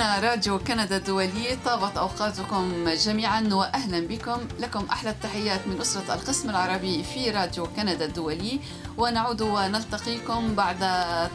هنا 0.00 0.18
راديو 0.18 0.58
كندا 0.58 0.96
الدولي 0.96 1.58
طابت 1.64 1.96
أوقاتكم 1.96 2.88
جميعا 2.88 3.48
وأهلا 3.52 4.06
بكم. 4.06 4.48
لكم 4.58 4.86
أحلى 4.90 5.10
التحيات 5.10 5.66
من 5.66 5.80
أسرة 5.80 6.14
القسم 6.14 6.50
العربي 6.50 7.02
في 7.02 7.30
راديو 7.30 7.66
كندا 7.76 8.04
الدولي. 8.04 8.60
ونعود 8.98 9.42
ونلتقيكم 9.42 10.54
بعد 10.54 10.78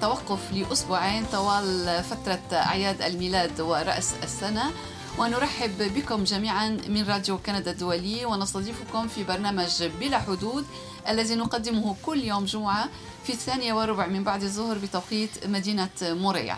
توقف 0.02 0.40
لأسبوعين 0.54 1.26
طوال 1.32 2.04
فترة 2.04 2.42
أعياد 2.54 3.02
الميلاد 3.02 3.62
ورأس 3.62 4.14
السنة. 4.24 4.72
ونرحب 5.18 5.94
بكم 5.96 6.24
جميعا 6.24 6.70
من 6.88 7.06
راديو 7.08 7.38
كندا 7.38 7.72
الدولي. 7.72 8.26
ونستضيفكم 8.26 9.08
في 9.08 9.24
برنامج 9.24 9.84
بلا 10.00 10.20
حدود 10.20 10.66
الذي 11.10 11.36
نقدمه 11.36 11.96
كل 12.06 12.24
يوم 12.24 12.46
جمعة 12.46 12.90
في 13.24 13.34
الثانية 13.34 13.74
وربع 13.74 14.08
من 14.08 14.24
بعد 14.24 14.44
الظهر 14.44 14.78
بتوقيت 14.78 15.48
مدينة 15.48 15.90
موريال. 16.02 16.58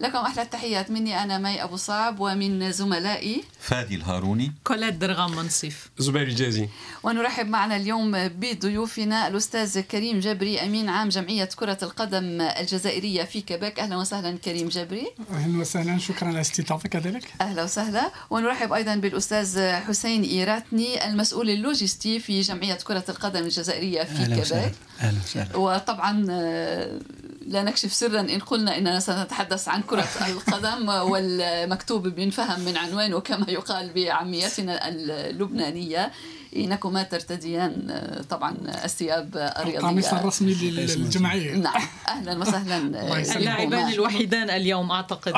لكم 0.00 0.18
أحلى 0.18 0.42
التحيات. 0.42 0.90
مني 0.90 1.22
أنا 1.22 1.38
مي 1.38 1.62
أبو 1.62 1.76
صعب 1.76 2.20
ومن 2.20 2.72
زملائي 2.72 3.44
فادي 3.60 3.94
الهاروني. 3.94 4.52
كوليت 4.64 4.98
درغام 4.98 5.36
منصف 5.36 5.90
زبير 5.98 6.22
الجازي. 6.22 6.68
ونرحب 7.02 7.46
معنا 7.46 7.76
اليوم 7.76 8.28
بضيوفنا 8.28 9.28
الأستاذ 9.28 9.80
كريم 9.80 10.20
جبري 10.20 10.60
أمين 10.60 10.88
عام 10.88 11.08
جمعية 11.08 11.48
كرة 11.56 11.78
القدم 11.82 12.40
الجزائرية 12.40 13.24
في 13.24 13.40
كيبيك 13.40 13.80
أهلا 13.80 13.96
وسهلا 13.96 14.38
كريم 14.38 14.68
جبري. 14.68 15.06
أهلا 15.30 15.60
وسهلا 15.60 15.98
شكرا 15.98 16.28
على 16.28 16.40
استضافتك 16.40 16.90
كذلك. 16.90 17.24
أهلا 17.40 17.62
وسهلا. 17.62 18.10
ونرحب 18.30 18.72
أيضا 18.72 18.94
بالأستاذ 18.94 19.72
حسين 19.72 20.22
إيراتني 20.22 21.08
المسؤول 21.08 21.50
اللوجستي 21.50 22.18
في 22.20 22.40
جمعية 22.40 22.74
كرة 22.74 23.04
القدم 23.08 23.42
الجزائرية 23.42 24.02
في 24.02 24.12
أهلا 24.12 24.24
كيبيك 24.26 24.40
وسهلا. 24.40 24.72
أهلا 25.00 25.18
وسهلا. 25.24 25.56
وطبعا 25.56 26.26
آه، 26.30 27.00
لا 27.46 27.62
نكشف 27.62 27.92
سرا 27.92 28.20
إن 28.20 28.38
قلنا 28.38 28.78
إننا 28.78 29.00
سنتحدث 29.00 29.68
عن 29.68 29.82
كرة 29.82 30.08
القدم 30.28 30.88
والمكتوب 30.88 32.08
بنفهم 32.08 32.60
من 32.60 32.76
عنوانه 32.76 33.20
كما 33.20 33.46
يقال 33.48 33.92
بعاميتنا 33.92 34.88
اللبنانية. 34.88 36.12
إنكما 36.56 37.02
ترتديان 37.02 37.90
آه، 37.90 38.22
طبعا 38.22 38.56
الثياب 38.84 39.36
القميص 39.36 40.06
الرياضية 40.06 40.20
الرسمي 40.20 40.54
للجمعية. 40.54 41.54
نعم. 41.66 41.82
أهلا 42.08 42.38
وسهلا. 42.38 42.76
اللاعبان 43.36 43.66
بكما. 43.68 43.92
الوحيدان 43.92 44.50
اليوم 44.50 44.90
أعتقد 44.90 45.34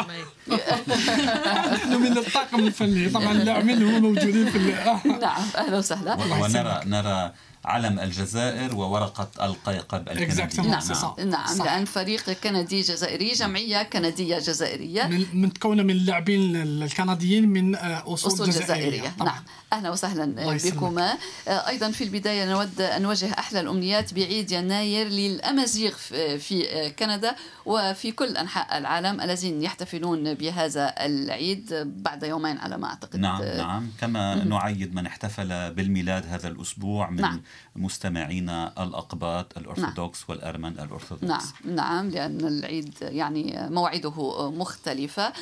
نحن 0.48 2.02
من 2.02 2.18
الطاقم 2.18 2.66
الفني. 2.66 3.08
طبعا 3.08 3.32
اللاعبين 3.32 3.82
هم 3.82 4.02
موجودين 4.02 4.50
في 4.50 4.58
نعم. 4.58 5.42
أهلا 5.56 5.78
وسهلا. 5.78 6.14
ونرى 6.14 6.80
نرى 6.86 7.32
علم 7.66 7.98
الجزائر 8.00 8.74
وورقة 8.74 9.28
القيقب 9.46 10.08
الكندي 10.08 10.32
Exactement. 10.42 10.66
نعم. 10.66 11.28
نعم 11.30 11.46
صح. 11.58 11.64
لأن 11.64 11.84
فريق 11.84 12.30
كندي 12.30 12.80
جزائري 12.80 13.32
جمعية 13.32 13.82
كندية 13.82 14.38
جزائرية 14.38 15.02
من 15.06 15.26
متكونه 15.34 15.82
من 15.82 15.90
اللاعبين 15.90 16.56
الكنديين 16.56 17.48
من 17.48 17.74
آه، 17.74 18.14
أصول, 18.14 18.32
أصول 18.32 18.46
جزائرية 18.50 19.14
طبعا 19.18 19.28
نعم 19.32 19.42
أهلا 19.72 19.90
وسهلا. 19.90 20.56
بكما 20.70 21.14
آه، 21.48 21.68
أيضا 21.68 21.90
في 21.90 22.04
البداية 22.04 22.50
نود 22.52 22.80
أن 22.80 23.02
نوجه 23.02 23.32
أحلى 23.38 23.60
الأمنيات 23.60 24.14
بعيد 24.14 24.50
يناير 24.52 25.08
للأمازيغ 25.08 25.90
في- 25.94 26.38
في 26.38 26.70
آه، 26.70 26.88
كندا 26.88 27.36
وفي 27.66 28.12
كل 28.12 28.36
أنحاء 28.36 28.78
العالم 28.78 29.20
الذين 29.20 29.62
يحتفلون 29.62 30.34
بهذا 30.34 30.94
العيد 31.06 31.74
بعد 31.86 32.22
يومين 32.22 32.58
على 32.58 32.76
ما 32.78 32.86
أعتقد. 32.86 33.16
نعم 33.16 33.42
نعم. 33.42 33.90
كما 34.00 34.44
نعيد 34.44 34.94
من 34.94 35.06
احتفل 35.06 35.74
بالميلاد 35.74 36.26
هذا 36.26 36.48
الأسبوع 36.48 37.10
من 37.10 37.20
نعم. 37.20 37.42
مستمعينا 37.76 38.82
الأقباط 38.82 39.58
الأرثوذكس 39.58 40.30
والأرمن 40.30 40.72
الأرثوذكس. 40.80 41.24
نعم 41.24 41.42
نعم 41.64 42.10
لأن 42.10 42.40
العيد 42.46 42.94
يعني 43.02 43.68
موعده 43.70 44.50
مختلفة. 44.50 45.32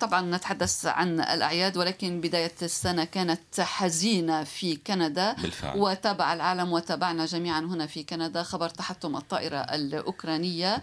طبعا 0.00 0.36
نتحدث 0.36 0.86
عن 0.86 1.20
الأعياد 1.20 1.76
ولكن 1.76 2.20
بداية 2.20 2.54
السنة 2.62 3.04
كانت 3.04 3.60
حزينة 3.60 4.44
في 4.44 4.76
كندا. 4.76 5.32
بالفعل. 5.32 5.78
وتابع 5.78 6.32
العالم 6.32 6.72
وتابعنا 6.72 7.26
جميعا 7.26 7.60
هنا 7.60 7.86
في 7.86 8.02
كندا 8.02 8.42
خبر 8.42 8.68
تحطم 8.68 9.16
الطائرة 9.16 9.58
الأوكرانية. 9.58 10.82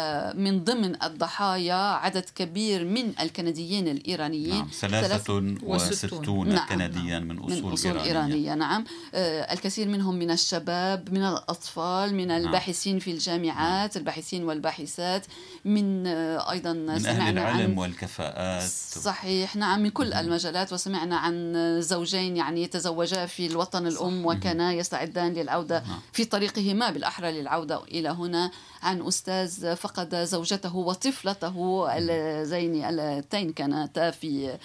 ومن 0.00 0.64
ضمن 0.64 1.02
الضحايا 1.02 1.74
عدد 1.74 2.24
كبير 2.34 2.84
من 2.84 3.12
الكنديين 3.20 3.88
الإيرانيين. 3.88 4.54
نعم 4.54 4.68
ثلاثة 4.72 5.14
وستون 5.14 5.58
وستون. 5.62 6.48
نعم. 6.48 6.68
كنديا 6.68 7.18
من 7.18 7.28
من 7.28 7.38
أصول, 7.38 7.74
أصول 7.74 7.98
إيرانية, 7.98 8.34
إيرانية 8.34 8.54
نعم. 8.54 8.84
آه، 9.14 9.52
الكثير 9.52 9.88
منهم 9.88 10.14
من 10.14 10.30
الشباب 10.30 11.12
من 11.12 11.22
الأطفال 11.22 12.14
من 12.14 12.30
الباحثين 12.30 12.98
في 12.98 13.10
الجامعات 13.10 13.96
الباحثين 13.96 14.44
والباحثات 14.44 15.26
من 15.64 16.06
آه، 16.06 16.50
أيضا 16.50 16.72
من 16.72 17.06
أهل 17.06 17.38
العلم 17.38 17.70
عن 17.70 17.78
والكفاءات. 17.78 18.68
صحيح 19.02 19.56
نعم 19.56 19.82
من 19.82 19.90
كل 19.90 20.12
المجالات. 20.12 20.72
وسمعنا 20.72 21.16
عن 21.16 21.54
زوجين 21.80 22.36
يعني 22.36 22.66
تزوجا 22.66 23.26
في 23.26 23.46
الوطن 23.46 23.86
الأم 23.86 24.26
وكانا 24.26 24.72
يستعدان 24.72 25.32
للعودة 25.32 25.82
في 26.12 26.24
طريقهما 26.24 26.90
بالأحرى 26.90 27.32
للعودة 27.32 27.84
إلى 27.84 28.08
هنا. 28.08 28.50
عن 28.82 29.02
أستاذ 29.02 29.76
فقد 29.76 30.14
زوجته 30.14 30.76
وطفلته 30.76 31.86
اللذين 31.96 32.84
اللتين 32.84 33.52
كانتا 33.52 34.10
في 34.10 34.58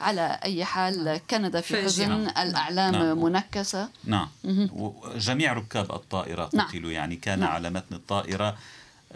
على 0.00 0.38
أي 0.44 0.64
حال 0.64 1.20
كندا 1.30 1.60
في 1.60 1.82
حزن. 1.82 2.12
الأعلام 2.12 2.92
نعم. 2.92 3.22
منكسة 3.22 3.88
نعم 4.04 4.28
جميع 5.16 5.52
ركاب 5.52 5.92
الطائرة 5.92 6.50
نعم. 6.52 6.66
قتلوا 6.66 6.90
يعني 6.90 7.16
كان 7.16 7.38
نعم. 7.38 7.48
على 7.50 7.70
متن 7.70 7.94
الطائرة 7.94 8.56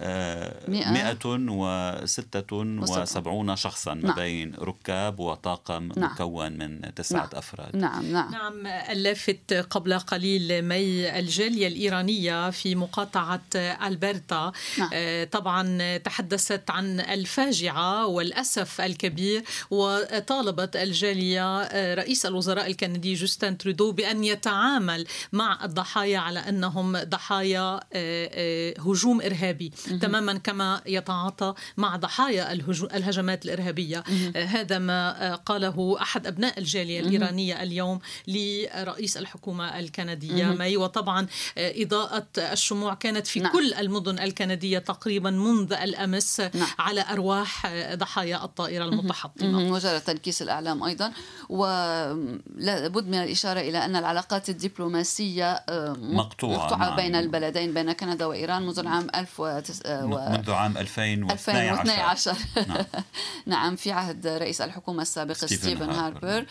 آه، 0.00 0.70
مئة 0.70 0.90
مئة 0.90 1.18
وستة 1.24 2.56
وسبعون 2.56 3.56
شخصا 3.56 3.94
ما 3.94 4.02
نعم. 4.02 4.14
بين 4.14 4.54
ركاب 4.54 5.20
وطاقم 5.20 5.92
نعم. 5.96 6.12
مكون 6.12 6.52
من 6.52 6.94
تسعة 6.94 7.18
نعم. 7.18 7.28
أفراد 7.34 7.76
نعم 7.76 8.12
نعم 8.12 8.32
نعم 8.32 8.66
اللافت 8.66 9.52
قبل 9.70 9.98
قليل 9.98 10.62
مي 10.62 11.18
الجالية 11.18 11.68
الإيرانية 11.68 12.50
في 12.50 12.74
مقاطعة 12.74 13.42
ألبرتا 13.56 14.52
نعم. 14.78 14.90
آه، 14.92 15.24
طبعا 15.24 15.96
تحدثت 15.96 16.70
عن 16.70 17.00
الفاجعة 17.00 18.06
والأسف 18.06 18.80
الكبير 18.80 19.44
وطالبت 19.70 20.76
الجالية 20.76 21.62
آه، 21.62 21.94
رئيس 21.94 22.26
الوزراء 22.26 22.66
الكندي 22.66 23.14
جوستن 23.14 23.58
ترودو 23.58 23.92
بأن 23.92 24.24
يتعامل 24.24 25.06
مع 25.32 25.64
الضحايا 25.64 26.18
على 26.18 26.38
أنهم 26.38 26.98
ضحايا 26.98 27.80
آه، 27.92 28.74
هجوم 28.80 29.20
إرهابي 29.20 29.72
تماما 29.98 30.38
كما 30.38 30.82
يتعاطى 30.86 31.54
مع 31.76 31.96
ضحايا 31.96 32.52
الهجمات 32.52 33.44
الإرهابية. 33.44 34.04
آه، 34.36 34.44
هذا 34.44 34.78
ما 34.78 35.32
آه، 35.32 35.34
قاله 35.34 35.96
أحد 36.02 36.26
أبناء 36.26 36.58
الجالية 36.58 37.00
الإيرانية 37.00 37.62
اليوم 37.62 38.00
لرئيس 38.28 39.16
الحكومة 39.16 39.78
الكندية 39.78 40.46
مي 40.46 40.76
وطبعا 40.76 41.26
آه، 41.58 41.82
إضاءة 41.82 42.26
الشموع 42.38 42.94
كانت 42.94 43.26
في 43.26 43.40
نعم. 43.40 43.52
كل 43.52 43.74
المدن 43.74 44.18
الكندية 44.18 44.78
تقريبا 44.78 45.30
منذ 45.30 45.72
الأمس 45.72 46.40
نعم. 46.40 46.68
على 46.78 47.04
أرواح 47.10 47.66
ضحايا 47.94 48.44
الطائرة 48.44 48.84
المتحطمة. 48.84 49.72
وزارة 49.72 49.98
تنكيس 49.98 50.42
الأعلام 50.42 50.82
أيضا. 50.82 51.12
ولابد 51.48 53.06
من 53.06 53.14
الإشارة 53.14 53.60
إلى 53.60 53.84
أن 53.84 53.96
العلاقات 53.96 54.48
الدبلوماسية 54.48 55.64
مقطوعة 55.98 56.70
مقطوعة 56.70 56.96
بين 56.96 57.14
البلدين 57.14 57.74
بين 57.74 57.92
كندا 57.92 58.26
وإيران 58.26 58.62
منذ 58.62 58.78
العام 58.78 59.06
1000 59.14 59.40
و... 59.40 59.60
منذ 59.86 60.50
عام 60.50 60.78
2012 60.78 61.52
2012 61.52 62.36
نعم. 62.68 62.84
نعم 63.46 63.76
في 63.76 63.92
عهد 63.92 64.26
رئيس 64.26 64.60
الحكومة 64.60 65.02
السابق 65.02 65.32
ستيفن. 65.32 65.90
هاربر 65.90 66.46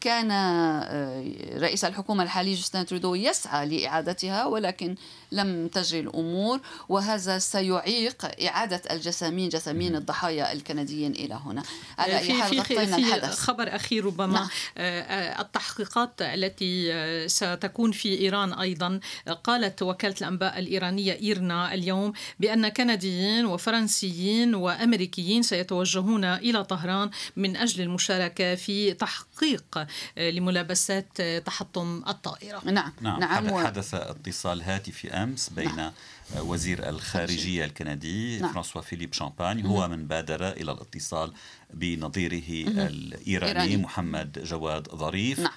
كان 0.00 0.30
آه، 0.30 1.24
رئيس 1.58 1.84
الحكومة 1.84 2.22
الحالي 2.22 2.54
جوستين 2.54 2.86
ترودو 2.86 3.14
يسعى 3.14 3.66
لإعادتها 3.66 4.46
ولكن 4.46 4.94
لم 5.32 5.68
تجري 5.68 6.00
الأمور 6.00 6.60
وهذا 6.88 7.38
سيعيق 7.38 8.42
إعادة 8.46 8.82
الجسامين 8.90 9.48
جسامين 9.48 9.96
الضحايا 9.96 10.52
الكنديين 10.52 11.12
إلى 11.12 11.34
هنا. 11.34 11.62
على 11.98 12.18
أي 12.18 12.24
في 12.24 12.42
حال 12.42 12.50
في 12.50 12.60
غطينا 12.60 12.96
في 12.96 13.02
الحدث. 13.02 13.38
خبر 13.38 13.76
أخير 13.76 14.04
ربما. 14.04 14.26
نعم. 14.26 14.48
آه، 14.78 15.00
آه، 15.00 15.40
التحقيقات 15.42 16.22
التي 16.22 16.92
آه، 16.92 17.26
ستكون 17.26 17.92
في 17.92 18.20
إيران 18.20 18.52
أيضا 18.52 19.00
آه، 19.28 19.32
قالت 19.32 19.82
وكالة 19.82 20.14
الأنباء 20.20 20.58
الإيرانية 20.58 21.12
إيرنا 21.22 21.74
اليوم 21.74 22.12
بأن 22.40 22.68
كنديين 22.68 23.46
وفرنسيين 23.46 24.54
وأمريكيين 24.54 25.42
سيتوجهون 25.42 26.24
إلى 26.24 26.64
طهران 26.64 27.10
من 27.36 27.56
أجل 27.56 27.82
المشاركة 27.82 28.54
في 28.54 28.92
تحقيق 28.94 29.86
آه، 30.18 30.30
لملابسات 30.30 31.08
آه، 31.20 31.38
تحطم 31.38 32.02
الطائرة. 32.08 32.60
نعم. 32.64 32.92
نعم, 33.00 33.20
نعم. 33.20 33.66
حدث 33.66 33.94
اتصال 33.94 34.62
هاتفي 34.62 35.10
امس 35.22 35.48
بين 35.48 35.76
نعم. 35.76 35.92
وزير 36.36 36.88
الخارجية 36.88 37.64
الكندي 37.64 38.38
نعم. 38.40 38.52
فرانسوا 38.52 38.80
فيليب 38.80 39.12
شامباني 39.12 39.68
هو 39.68 39.88
من 39.88 40.06
بادر 40.06 40.48
إلى 40.48 40.72
الاتصال 40.72 41.32
بنظيره 41.74 42.42
الإيراني 42.66 43.50
إيراني. 43.50 43.76
محمد 43.76 44.38
جواد 44.44 44.88
ظريف 44.88 45.40
نعم. 45.40 45.52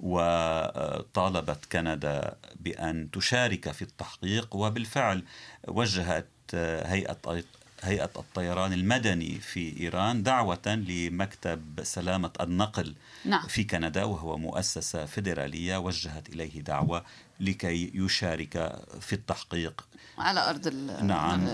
وطالبت 0.00 1.66
كندا 1.72 2.36
بأن 2.60 3.10
تشارك 3.10 3.72
في 3.72 3.82
التحقيق 3.82 4.56
وبالفعل 4.56 5.24
وجهت 5.68 6.28
هيئة 6.84 7.44
هيئة 7.82 8.10
الطيران 8.16 8.72
المدني 8.72 9.40
في 9.40 9.80
إيران 9.80 10.22
دعوة 10.22 10.66
لمكتب 10.66 11.80
سلامة 11.82 12.30
النقل 12.40 12.94
نعم. 13.24 13.46
في 13.46 13.64
كندا 13.64 14.04
وهو 14.04 14.38
مؤسسة 14.38 15.06
فيدرالية 15.06 15.76
وجهت 15.76 16.28
إليه 16.28 16.60
دعوة 16.60 17.04
لكي 17.40 17.90
يشارك 17.94 18.82
في 19.00 19.12
التحقيق 19.12 19.89
على 20.20 20.50
أرض 20.50 20.66
ال- 20.66 21.06
نعم 21.06 21.44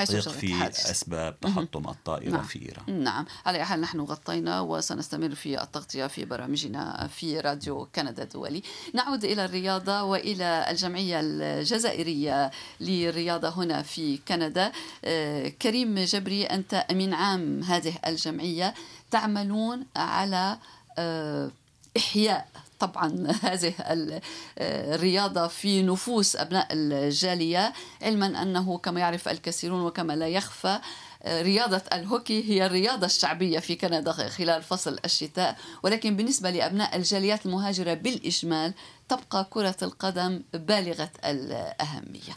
وجد 0.00 0.28
في 0.28 0.46
الحادث. 0.46 0.86
أسباب 0.90 1.40
تحطم 1.40 1.88
الطائرة 1.88 2.30
نعم. 2.30 2.42
في 2.42 2.62
إيران. 2.68 3.04
نعم. 3.04 3.24
على 3.46 3.58
أي 3.58 3.64
حال 3.64 3.80
نحن 3.80 4.00
غطينا 4.00 4.60
وسنستمر 4.60 5.34
في 5.34 5.62
التغطية 5.62 6.06
في 6.06 6.24
برامجنا 6.24 7.08
في 7.14 7.40
راديو 7.40 7.88
كندا 7.94 8.22
الدولي. 8.22 8.62
نعود 8.94 9.24
إلى 9.24 9.44
الرياضة 9.44 10.02
وإلى 10.02 10.66
الجمعية 10.70 11.20
الجزائرية 11.22 12.50
للرياضة 12.80 13.48
هنا 13.48 13.82
في 13.82 14.18
كندا. 14.28 14.72
آه، 15.04 15.48
كريم 15.48 15.98
جبري 15.98 16.44
أنت 16.44 16.74
أمين 16.74 17.14
عام 17.14 17.62
هذه 17.62 17.94
الجمعية 18.06 18.74
تعملون 19.10 19.86
على 19.96 20.58
آه، 20.98 21.50
إحياء 21.96 22.48
طبعا 22.80 23.26
هذه 23.42 23.74
ال- 23.80 24.20
الرياضة 24.58 25.46
في 25.46 25.82
نفوس 25.82 26.36
أبناء 26.36 26.68
الجالية 26.70 27.72
علما 28.02 28.42
أنه 28.42 28.78
كما 28.78 29.00
يعرف 29.00 29.28
الكثيرون 29.28 29.80
وكما 29.80 30.12
لا 30.12 30.28
يخفى 30.28 30.78
رياضة 31.26 31.82
الهوكي 31.92 32.50
هي 32.50 32.66
الرياضة 32.66 33.06
الشعبية 33.06 33.58
في 33.58 33.74
كندا 33.76 34.12
خلال 34.12 34.62
فصل 34.62 34.98
الشتاء 35.04 35.56
ولكن 35.82 36.16
بالنسبة 36.16 36.50
لأبناء 36.50 36.96
الجاليات 36.96 37.46
المهاجرة 37.46 37.94
بالإجمال 37.94 38.74
تبقى 39.08 39.46
كرة 39.50 39.76
القدم 39.82 40.42
بالغة 40.54 41.10
الأهمية 41.24 42.32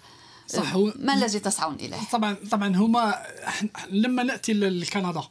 صح، 0.47 0.75
ما 0.95 1.13
الذي 1.13 1.39
تسعون 1.39 1.75
إليه؟ 1.75 1.97
طبعا 2.11 2.37
طبعا 2.51 2.75
هما 2.75 3.25
لما 3.89 4.23
نأتي 4.23 4.53
لكندا 4.53 5.23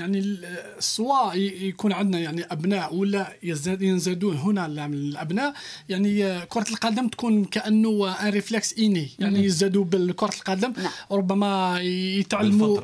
يعني 0.00 0.38
سواء 0.78 1.36
يكون 1.38 1.92
عندنا 1.92 2.18
يعني 2.18 2.42
أبناء 2.50 2.94
ولا 2.94 3.32
يزداد 3.42 3.82
ينزادون 3.82 4.36
هنا 4.36 4.66
ال- 4.66 4.78
الأبناء 4.78 5.54
يعني 5.88 6.24
آه، 6.24 6.44
كرة 6.44 6.66
القدم 6.70 7.08
تكون 7.08 7.44
كأنه 7.44 8.08
un 8.22 8.28
réflexe 8.30 8.78
إني 8.78 9.10
يعني 9.18 9.44
يزدادوا 9.44 9.84
بالكرة 9.84 10.34
القدم 10.34 10.72
نعم. 10.76 10.90
ربما 11.12 11.80
يتعلموا. 11.80 12.80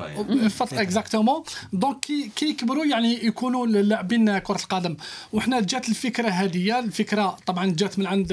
فطرة 0.47 0.81
exactement 0.81 1.43
donc 1.73 1.99
كي 1.99 2.31
كي 2.35 2.49
يكبروا 2.49 2.85
يعني 2.85 3.25
يكونوا 3.25 3.67
لاعبين 3.67 4.37
كرة 4.37 4.55
القدم 4.63 4.95
وحنا 5.33 5.59
جات 5.61 5.89
الفكرة 5.89 6.29
هذه 6.29 6.79
الفكرة 6.79 7.37
طبعا 7.45 7.65
جات 7.77 7.99
من 7.99 8.05
عند 8.07 8.31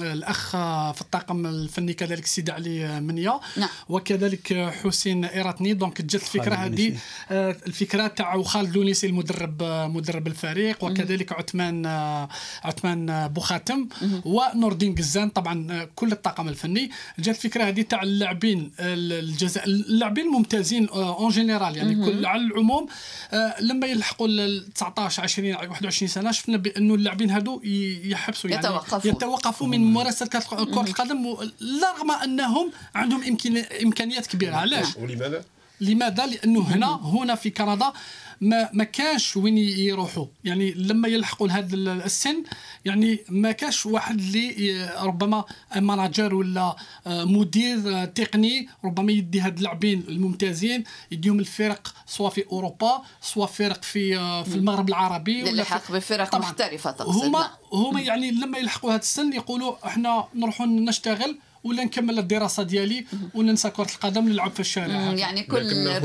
الأخ 0.00 0.54
آه، 0.54 0.92
في 0.92 1.00
الطاقم 1.00 1.46
الفني 1.46 1.92
كذلك 1.92 2.24
السيد 2.24 2.50
علي 2.50 3.00
منيا 3.00 3.40
نعم. 3.56 3.68
وكذلك 3.88 4.52
حسين 4.84 5.24
إيراتني 5.24 5.74
donc 5.74 6.02
جات 6.02 6.22
الفكرة 6.22 6.54
هذه 6.54 6.68
لونيسي. 6.68 6.98
آه، 8.06 8.14
تاع 8.14 8.42
خالد 8.42 8.76
لونيسي 8.76 9.06
المدرب 9.06 9.62
آه، 9.62 9.86
مدرب 9.88 10.26
الفريق 10.26 10.84
وكذلك 10.84 11.32
عثمان 11.32 11.86
آه، 11.86 12.28
عثمان 12.64 13.10
آه، 13.10 13.26
بوخاتم 13.26 13.88
ونور 14.24 14.72
الدين 14.72 14.94
قزان 14.94 15.28
طبعا 15.28 15.66
آه، 15.72 15.88
كل 15.96 16.12
الطاقم 16.12 16.48
الفني. 16.48 16.90
جات 17.18 17.36
الفكرة 17.36 17.64
هذه 17.64 17.82
تاع 17.82 18.02
اللاعبين 18.02 18.72
الجزائر 18.80 19.66
اللاعبين 19.66 20.24
الممتازين 20.26 20.88
en 20.88 21.30
général 21.30 21.76
يعني 21.76 21.94
كل 22.04 22.26
على 22.26 22.42
العموم 22.42 22.86
آه، 23.32 23.54
لما 23.60 23.86
يلحقوا 23.86 24.28
ال 24.28 24.72
19 24.72 25.22
20 25.22 25.54
21 25.54 26.08
سنة 26.08 26.30
شفنا 26.30 26.56
بأنه 26.56 26.94
اللاعبين 26.94 27.30
هادو 27.30 27.60
ي- 27.64 28.10
يحبسوا 28.10 28.50
يعني 28.50 28.66
يتوقفون. 28.66 29.10
يتوقفوا 29.10 29.66
من 29.66 29.80
ممارسه 29.80 30.26
كرة 30.26 30.40
كرة 30.64 30.80
القدم 30.80 31.26
رغم 31.82 32.10
أنهم 32.24 32.70
عندهم 32.94 33.36
إمكانيات 33.82 34.26
كبيرة. 34.26 34.56
علاش؟ 34.56 34.86
ولماذا؟ 34.96 35.44
لماذا؟ 35.80 36.26
لأنه 36.26 36.60
هنا 36.60 36.94
هنا 37.08 37.34
في 37.34 37.50
كندا 37.50 37.92
ما 38.40 38.70
ما 38.72 38.84
كانش 38.84 39.36
وين 39.36 39.58
يروحوا 39.58 40.26
يعني 40.44 40.70
لما 40.72 41.08
يلحقوا 41.08 41.48
لهذا 41.48 41.74
السن 41.74 42.42
يعني 42.84 43.18
ما 43.28 43.52
كانش 43.52 43.86
واحد 43.86 44.18
اللي 44.20 44.90
ربما 45.02 45.44
ماناجر 45.76 46.34
ولا 46.34 46.76
آه، 47.06 47.24
مدير 47.24 47.78
آه، 48.02 48.04
تقني 48.04 48.68
ربما 48.84 49.12
يدي 49.12 49.40
هاد 49.40 49.56
اللاعبين 49.56 50.04
الممتازين 50.08 50.84
يديهم 51.10 51.38
الفرق 51.40 51.94
سواء 52.06 52.30
في 52.30 52.44
أوروبا 52.52 53.02
سواء 53.20 53.46
فرق 53.48 53.82
في 53.82 54.16
آه، 54.18 54.42
في 54.42 54.54
المغرب 54.54 54.88
العربي 54.88 55.42
ولا 55.42 55.50
للحق 55.50 55.82
في- 55.82 55.92
بفرق. 55.92 56.34
محترفة 56.36 56.90
تقصد 56.90 57.24
هما 57.24 57.40
نعم. 57.40 57.48
هما 57.72 58.00
يعني 58.00 58.30
لما 58.30 58.58
يلحقوا 58.58 58.90
هذا 58.90 59.00
السن 59.00 59.32
يقولوا 59.32 59.86
إحنا 59.86 60.24
نروحوا 60.34 60.66
نشتغل 60.66 61.38
ولا 61.66 61.84
نكمل 61.84 62.18
الدراسة 62.18 62.62
ديالي 62.62 63.04
وننسى 63.34 63.70
كرة 63.70 63.86
القدم 63.94 64.28
نلعب 64.28 64.50
في 64.50 64.60
الشارع. 64.60 64.94
يعني 64.94 65.42
كل 65.42 65.56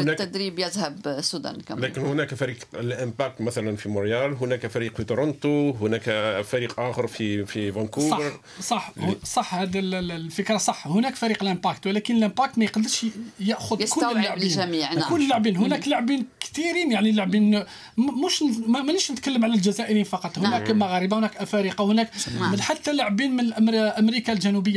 التدريب 0.09 0.59
يذهب 0.59 1.17
سودا 1.21 1.57
كمان. 1.67 1.81
لكن 1.83 2.01
هناك 2.01 2.33
فريق 2.35 2.57
ال 2.73 2.83
Impact 2.83 3.41
مثلا 3.41 3.75
في 3.75 3.89
مونريال 3.89 4.33
هناك 4.41 4.67
فريق 4.67 4.97
في 4.97 5.03
تورونتو 5.03 5.71
هناك 5.71 6.01
فريق 6.41 6.79
آخر 6.79 7.07
في 7.07 7.45
في 7.45 7.69
صح 7.71 7.75
فانكوفر. 7.75 8.39
صح 8.61 8.93
صح 9.23 9.55
هذا 9.55 9.79
ال- 9.79 9.95
ال- 9.95 10.11
الفكرة 10.11 10.57
صح. 10.57 10.87
هناك 10.87 11.15
فريق 11.15 11.43
ال 11.43 11.49
Impact 11.49 11.87
ولكن 11.87 12.15
ال 12.17 12.23
Impact 12.23 12.57
ما 12.57 12.63
يقدرش 12.63 13.05
يأخذ 13.39 13.83
كل 13.89 14.05
اللاعبين. 14.05 14.43
الجميع، 14.43 14.93
نعم. 14.93 15.09
كل 15.09 15.21
اللاعبين. 15.21 15.57
هناك 15.57 15.87
لاعبين 15.87 16.25
كثيرين 16.39 16.91
يعني 16.91 17.11
لاعبين 17.11 17.59
م- 17.97 18.25
مش 18.25 18.43
ما- 18.67 18.81
مانيش 18.81 19.11
نتكلم 19.11 19.43
على 19.45 19.53
الجزائريين 19.53 20.03
فقط. 20.03 20.39
هناك 20.39 20.71
مغاربة 20.71 21.17
هناك 21.19 21.37
أفارقة 21.37 21.85
هناك 21.85 22.09
نعم. 22.39 22.51
من 22.51 22.61
حتى 22.61 22.93
لاعبين 22.93 23.35
من 23.35 23.75
أمريكا 23.75 24.33
الجنوبية. 24.33 24.75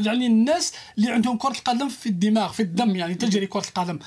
يعني 0.00 0.21
يعني 0.22 0.34
الناس 0.34 0.72
اللي 0.98 1.10
عندهم 1.10 1.36
كرة 1.36 1.50
القدم 1.50 1.88
في 1.88 2.08
الدماغ 2.08 2.52
في 2.52 2.60
الدم 2.62 2.96
يعني 2.96 3.14
تجري 3.14 3.46
كرة 3.46 3.64
القدم. 3.68 3.98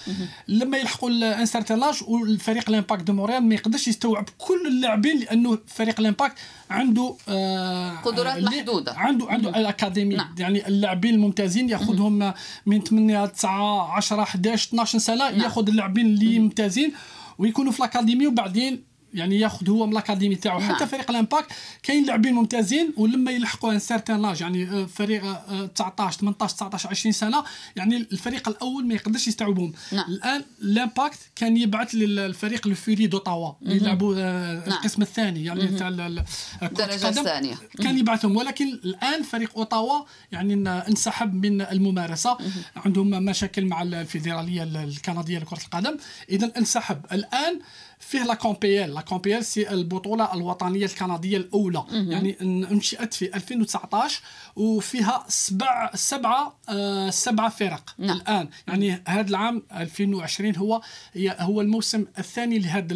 لما 0.47 0.77
يلحقوا 0.77 1.09
un 1.09 1.45
certain 1.45 1.79
âge 1.79 2.03
والفريق 2.07 2.69
ال 2.69 2.74
Impact 2.74 3.03
de 3.03 3.13
Montréal 3.13 3.43
ما 3.43 3.55
يقدرش 3.55 3.87
يستوعب 3.87 4.29
كل 4.37 4.67
اللاعبين 4.67 5.19
لأنه 5.19 5.57
فريق 5.67 5.99
ال 5.99 6.04
Impact 6.04 6.35
عنده 6.69 7.15
آه 7.29 7.95
قدرات 7.95 8.43
محدودة. 8.43 8.93
عنده 8.93 9.25
عنده 9.29 9.49
ال 9.49 9.56
académie 9.56 10.15
نعم. 10.15 10.35
يعني 10.39 10.67
اللاعبين 10.67 11.13
الممتازين 11.13 11.69
يأخذهم 11.69 12.33
من 12.65 12.81
8 12.81 13.25
9 13.25 13.95
10 13.95 14.21
11 14.21 14.67
12 14.67 14.99
سنة 14.99 15.29
نعم. 15.29 15.41
يأخذ 15.41 15.67
اللاعبين 15.67 16.05
اللي 16.05 16.39
ممتازين 16.39 16.93
ويكونوا 17.37 17.71
في 17.71 17.79
ال 17.79 17.84
académie 17.84 18.27
وبعدين 18.27 18.94
يعني 19.15 19.39
ياخذ 19.39 19.69
هو 19.69 19.85
من 19.85 19.91
ال 19.91 19.96
académie 19.96 20.35
تاعو 20.35 20.59
نعم. 20.59 20.75
حتى 20.75 20.87
فريق 20.87 21.11
ال 21.11 21.17
Impact 21.17 21.51
كاين 21.83 22.05
لاعبين 22.05 22.33
ممتازين 22.33 22.93
ولما 22.97 23.31
يلحقوا 23.31 23.71
un 23.71 23.79
certain 23.79 24.21
âge 24.21 24.41
يعني 24.41 24.63
آه، 24.69 24.85
فريق 24.85 25.25
آه، 25.25 25.65
19 25.65 26.19
18 26.19 26.55
19 26.55 26.89
20 26.89 27.11
سنة 27.13 27.43
يعني 27.75 27.97
الفريق 27.97 28.49
الأول 28.49 28.87
ما 28.87 28.93
يقدرش 28.93 29.27
يستوعبهم 29.27 29.73
نعم. 29.91 30.05
الآن 30.09 30.43
ال 30.61 30.69
Impact 30.69 31.17
كان 31.35 31.57
يبعث 31.57 31.95
للفريق 31.95 32.67
ال 32.67 32.75
Fury 32.75 33.07
d'Ottawa 33.07 33.53
اللي 33.61 33.75
يلعبوا 33.75 34.15
آه، 34.17 34.53
نعم. 34.53 34.77
القسم 34.77 35.01
الثاني 35.01 35.45
يعني 35.45 35.67
تاع 35.67 35.87
ال- 35.87 36.01
ال- 36.01 36.23
كرة 36.59 36.67
الدرجة 36.67 36.95
القدم. 36.95 37.19
الثانية. 37.19 37.55
كان 37.83 37.97
يبعثهم 37.97 38.35
ولكن 38.37 38.65
الآن 38.65 39.23
فريق 39.23 39.57
اوتاوا 39.57 40.03
يعني 40.31 40.53
ان- 40.53 40.67
انسحب 40.67 41.45
من 41.45 41.61
الممارسة 41.61 42.37
عندهم 42.75 43.09
مشاكل 43.09 43.65
مع 43.65 43.81
الفيدرالية 43.81 44.63
الكندية 44.63 45.39
لكرة 45.39 45.57
القدم 45.65 45.97
اذا 46.29 46.51
انسحب 46.57 47.01
الآن 47.11 47.59
فيه 47.99 48.23
la 48.23 48.33
CanPL 48.33 48.93
la 48.93 49.01
CanPL 49.01 49.45
c'est 49.45 49.69
البطولة 49.69 50.33
الوطنية 50.33 50.85
الكندية 50.85 51.37
الأولى. 51.37 51.83
يعني 51.91 52.37
ان- 52.41 52.63
انشئت 52.65 53.13
في 53.13 53.35
2019 53.35 54.21
وفيها 54.55 55.25
سبع 55.27 55.91
سبعة 55.95 56.57
آه 56.69 57.09
سبعة 57.09 57.49
فرق 57.49 57.95
نعم. 57.97 58.17
الآن. 58.17 58.49
يعني 58.67 59.03
هذا 59.07 59.29
العام 59.29 59.63
2020 59.71 60.55
هو 60.55 60.81
هو 61.17 61.61
الموسم 61.61 62.05
الثاني 62.19 62.59
لهذا 62.59 62.93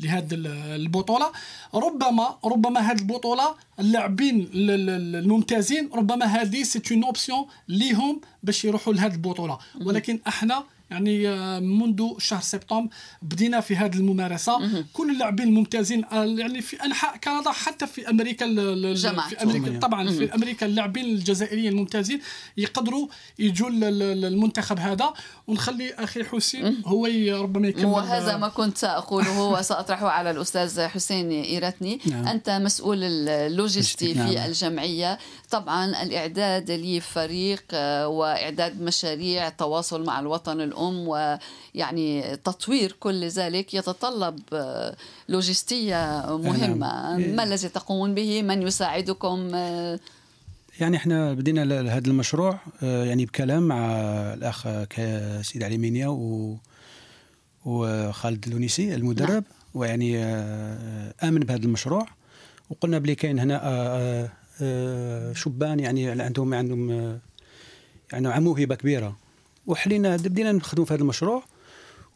لهذا 0.00 0.34
البطولة. 0.76 1.32
ربما 1.74 2.38
ربما 2.44 2.80
هذه 2.80 2.98
البطولة 2.98 3.54
اللاعبين 3.80 4.40
ال- 4.40 4.70
ال- 4.70 5.16
الممتازين 5.16 5.90
ربما 5.94 6.24
هذه 6.26 6.62
c'est 6.62 6.82
une 6.90 7.04
option 7.04 7.46
ليهم 7.68 8.20
باش 8.42 8.64
يروحوا 8.64 8.92
لهذه 8.92 9.12
البطولة. 9.12 9.58
ولكن 9.84 10.20
إحنا 10.28 10.64
يعني 10.90 11.28
آه، 11.28 11.58
منذ 11.60 12.04
شهر 12.18 12.40
سبتمبر 12.40 12.88
بدينا 13.22 13.60
في 13.60 13.76
هذه 13.76 13.96
الممارسة. 13.96 14.84
كل 14.92 15.10
اللاعبين 15.10 15.48
الممتازين 15.48 16.04
آه، 16.04 16.24
يعني 16.24 16.60
في 16.60 16.76
أنحاء 16.84 17.16
كندا 17.16 17.50
حتى 17.50 17.86
في 17.86 18.10
أمريكا 18.10 18.46
ال- 18.46 18.58
ال- 18.86 18.94
جمعت. 18.94 19.28
في 19.34 19.42
أمريكا 19.42 19.78
طبعا 19.78 20.10
في 20.10 20.34
أمريكا 20.34 20.66
اللاعبين 20.66 21.04
الجزائريين 21.04 21.72
الممتازين 21.72 22.20
يقدروا 22.56 23.08
يجوا 23.38 23.70
لل- 23.70 23.80
لل- 23.98 24.20
للمنتخب 24.20 24.78
هذا. 24.78 25.12
ونخلي 25.46 25.94
أخي 25.94 26.24
حسين 26.24 26.82
هو 26.86 27.06
ربما 27.42 27.68
يكمل. 27.68 27.86
وهذا 27.86 28.36
ما 28.36 28.48
كنت 28.48 28.78
سأقوله 28.78 29.42
وسأطرحه 29.42 30.08
على 30.18 30.30
الأستاذ 30.30 30.80
حسين 30.86 31.30
إيرتني 31.30 32.00
نعم. 32.06 32.28
أنت 32.28 32.50
مسؤول 32.50 32.98
اللوجستي 33.04 34.12
نعم. 34.14 34.28
في 34.28 34.46
الجمعية. 34.46 35.18
طبعا 35.50 36.02
الإعداد 36.02 36.70
لفريق 36.70 37.64
آه، 37.72 38.08
وإعداد 38.08 38.80
مشاريع 38.82 39.48
تواصل 39.48 40.04
مع 40.04 40.20
الوطن 40.20 40.60
الأم 40.60 40.77
ويعني 40.78 42.36
تطوير 42.36 42.96
كل 43.00 43.28
ذلك 43.28 43.74
يتطلب 43.74 44.40
آه، 44.52 44.96
لوجستية 45.28 46.24
مهمة. 46.28 47.16
نعم. 47.18 47.36
ما 47.36 47.42
الذي 47.42 47.68
تقومون 47.68 48.14
به؟ 48.14 48.42
من 48.42 48.62
يساعدكم؟ 48.62 49.50
آه، 49.54 50.00
يعني 50.80 50.96
إحنا 50.96 51.32
بدينا 51.34 51.62
هذا 51.96 52.06
المشروع 52.06 52.60
آه، 52.82 53.04
يعني 53.04 53.24
بكلام 53.24 53.62
مع 53.62 53.86
الأخ 54.34 54.62
سيد 55.42 55.62
علي 55.62 55.78
مينيا 55.78 56.08
و 56.08 56.56
وخالد 57.64 58.46
اللونيسي 58.46 58.94
المدرب. 58.94 59.30
نعم. 59.30 59.42
ويعني 59.74 60.18
آمن 61.22 61.40
بهذا 61.40 61.64
المشروع. 61.64 62.06
وقلنا 62.70 62.98
بلي 62.98 63.14
كاين 63.14 63.38
هنا 63.38 64.30
شبان 65.34 65.80
يعني 65.80 66.22
عندهم 66.22 66.54
عندهم 66.54 66.90
يعني 68.12 68.40
موهبه 68.40 68.74
كبيرة. 68.74 69.16
وحلينا 69.68 70.16
بدينا 70.16 70.52
نخدموا 70.52 70.86
في 70.86 70.94
هذا 70.94 71.02
المشروع 71.02 71.44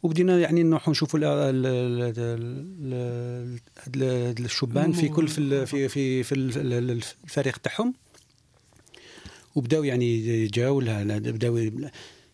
وبدينا 0.03 0.39
يعني 0.39 0.63
نروحوا 0.63 0.91
نشوفوا 0.91 1.19
الشبان 4.39 4.91
في 4.91 5.09
كل 5.09 5.27
في 5.27 5.65
في 5.65 5.87
في, 5.87 6.23
في 6.23 6.35
الفريق 6.35 7.57
تاعهم. 7.57 7.93
وبداو 9.55 9.83
يعني 9.83 10.47
جاوا 10.47 10.81
بداو 11.19 11.71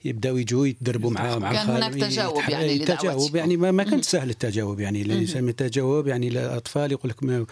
يبداو 0.05 0.37
يجوا 0.37 0.67
يتدربوا 0.67 1.11
مع 1.11 1.39
مع 1.39 1.53
كان 1.53 1.69
هناك 1.69 1.93
تجاوب 1.93 2.41
يعني 2.49 2.79
تجاوب 2.79 3.35
يعني 3.35 3.57
ما, 3.57 3.71
ما 3.71 3.83
كانت 3.83 4.05
سهل 4.05 4.29
التجاوب 4.29 4.79
يعني 4.79 5.01
التجاوب 5.01 6.07
يعني 6.07 6.27
الاطفال 6.27 6.91
يقول 6.91 7.11
لك 7.11 7.45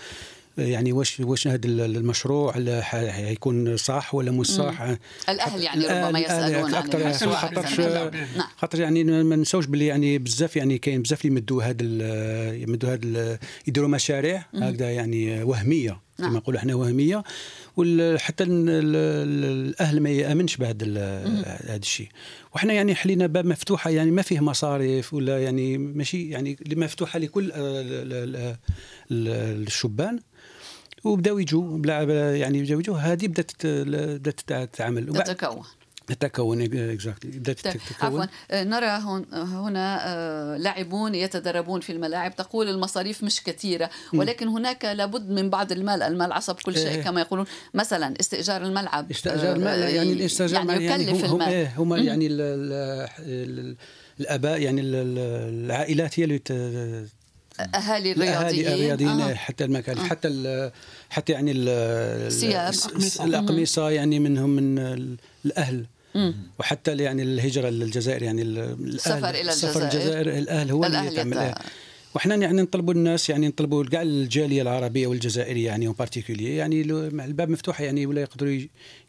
يعني 0.57 0.91
واش 0.91 1.19
واش 1.19 1.47
هذا 1.47 1.65
المشروع 1.65 2.51
حيكون 2.81 3.77
صح 3.77 4.15
ولا 4.15 4.31
مش 4.31 4.47
صح؟ 4.47 4.81
الأهل 5.29 5.61
يعني 5.61 5.85
ربما 5.85 6.19
يسألون 6.19 6.75
عن 6.75 6.89
المشروع 6.93 7.35
خاطر 7.35 7.65
نعم. 7.91 8.11
خاطر 8.57 8.79
يعني 8.79 9.03
ما 9.03 9.35
نساوش 9.35 9.65
باللي 9.65 9.85
يعني 9.85 10.17
بزاف 10.17 10.55
يعني 10.55 10.77
كاين 10.77 11.01
بزاف 11.01 11.25
يمدوا 11.25 11.63
هذا 11.63 11.85
يمدوا 12.55 12.93
هذا 12.93 13.39
يديروا 13.67 13.89
مشاريع 13.89 14.45
هكذا 14.53 14.91
يعني 14.91 15.43
وهمية 15.43 16.07
كما 16.17 16.27
نعم. 16.27 16.37
نقولوا 16.37 16.59
إحنا 16.59 16.75
وهمية. 16.75 17.23
وحتى 17.77 18.43
الأهل 18.43 19.99
ما 19.99 20.09
يآمنش 20.09 20.57
بهذا 20.57 20.85
هذا 21.45 21.75
الشيء 21.75 22.07
وحنا 22.55 22.73
يعني 22.73 22.95
حلينا 22.95 23.27
باب 23.27 23.45
مفتوحة 23.45 23.89
يعني 23.89 24.11
ما 24.11 24.21
فيه 24.21 24.39
مصاريف 24.39 25.13
ولا 25.13 25.43
يعني 25.43 25.77
ماشي 25.77 26.29
يعني 26.29 26.57
مفتوحة 26.71 27.19
لكل 27.19 27.51
الشبان. 29.11 30.19
وبداو 31.07 31.39
يجوا 31.39 31.79
يعني 32.35 32.63
بداو 32.63 32.79
يجوا 32.79 32.97
هذه 32.97 33.27
بدات 33.27 33.51
بدات 33.65 34.39
تتعامل 34.39 35.13
تتكون 35.13 35.63
تتكون 36.07 36.61
اكزاكتلي 36.61 37.31
بدات 37.31 37.59
تتكون. 37.59 37.77
عفوا. 38.01 38.25
آه، 38.51 38.63
نرى 38.63 38.85
هنا 39.33 39.99
آه، 40.07 40.57
لاعبون 40.57 41.15
يتدربون 41.15 41.81
في 41.81 41.91
الملاعب. 41.91 42.35
تقول 42.35 42.69
المصاريف 42.69 43.23
مش 43.23 43.43
كثيرة 43.43 43.89
ولكن 44.13 44.47
هناك 44.47 44.85
لابد 44.85 45.29
من 45.29 45.49
بعض 45.49 45.71
المال 45.71 46.03
المال 46.03 46.31
عصب 46.31 46.55
كل 46.55 46.75
شيء 46.75 46.87
إيه. 46.87 47.01
كما 47.01 47.21
يقولون. 47.21 47.45
مثلا 47.73 48.13
استئجار 48.19 48.63
الملعب. 48.63 49.11
استئجار 49.11 49.55
الملعب 49.55 49.79
آه، 49.79 49.87
يعني 49.87 50.13
الاستئجار 50.13 50.65
يعني, 50.65 50.85
يعني 50.85 51.03
يكلف 51.03 51.25
هم 51.25 51.33
المال. 51.33 51.47
إيه، 51.47 51.73
هم 51.77 51.95
يعني 51.95 52.27
الأباء 54.19 54.61
يعني 54.61 54.81
العائلات 54.81 56.19
هي 56.19 56.23
اللي 56.23 56.41
اهالي 57.59 58.11
الرياضيين. 58.11 58.67
الرياضيين 58.67 59.21
آه. 59.21 59.33
حتى 59.33 59.63
المكان 59.65 59.97
آه. 59.97 60.03
حتى 60.03 60.27
حتى 61.09 61.33
يعني 61.33 61.51
الأقمصة. 63.25 63.89
يعني 63.89 64.19
منهم 64.19 64.49
من 64.49 64.79
الأهل. 65.45 65.85
مم. 66.15 66.33
وحتى 66.59 66.95
يعني 66.97 67.23
الهجرة 67.23 67.69
للجزائر 67.69 68.23
يعني 68.23 68.41
السفر 68.41 69.29
إلى 69.29 69.49
السفر 69.49 69.83
الجزائر. 69.83 70.37
الأهل 70.37 70.71
هو 70.71 70.85
اللي 70.85 71.15
يعمل 71.15 71.55
وحنا 72.15 72.35
يعني 72.35 72.61
نطلبوا 72.61 72.93
الناس 72.93 73.29
يعني 73.29 73.47
نطلبوا 73.47 73.83
كاع 73.83 74.01
الجالية 74.01 74.61
العربية 74.61 75.07
والجزائرية 75.07 75.65
يعني 75.65 75.87
بارتيكولي 75.87 76.55
يعني 76.55 76.81
الباب 76.81 77.49
مفتوح 77.49 77.81
يعني 77.81 78.05
ولا 78.05 78.21
يقدروا 78.21 78.59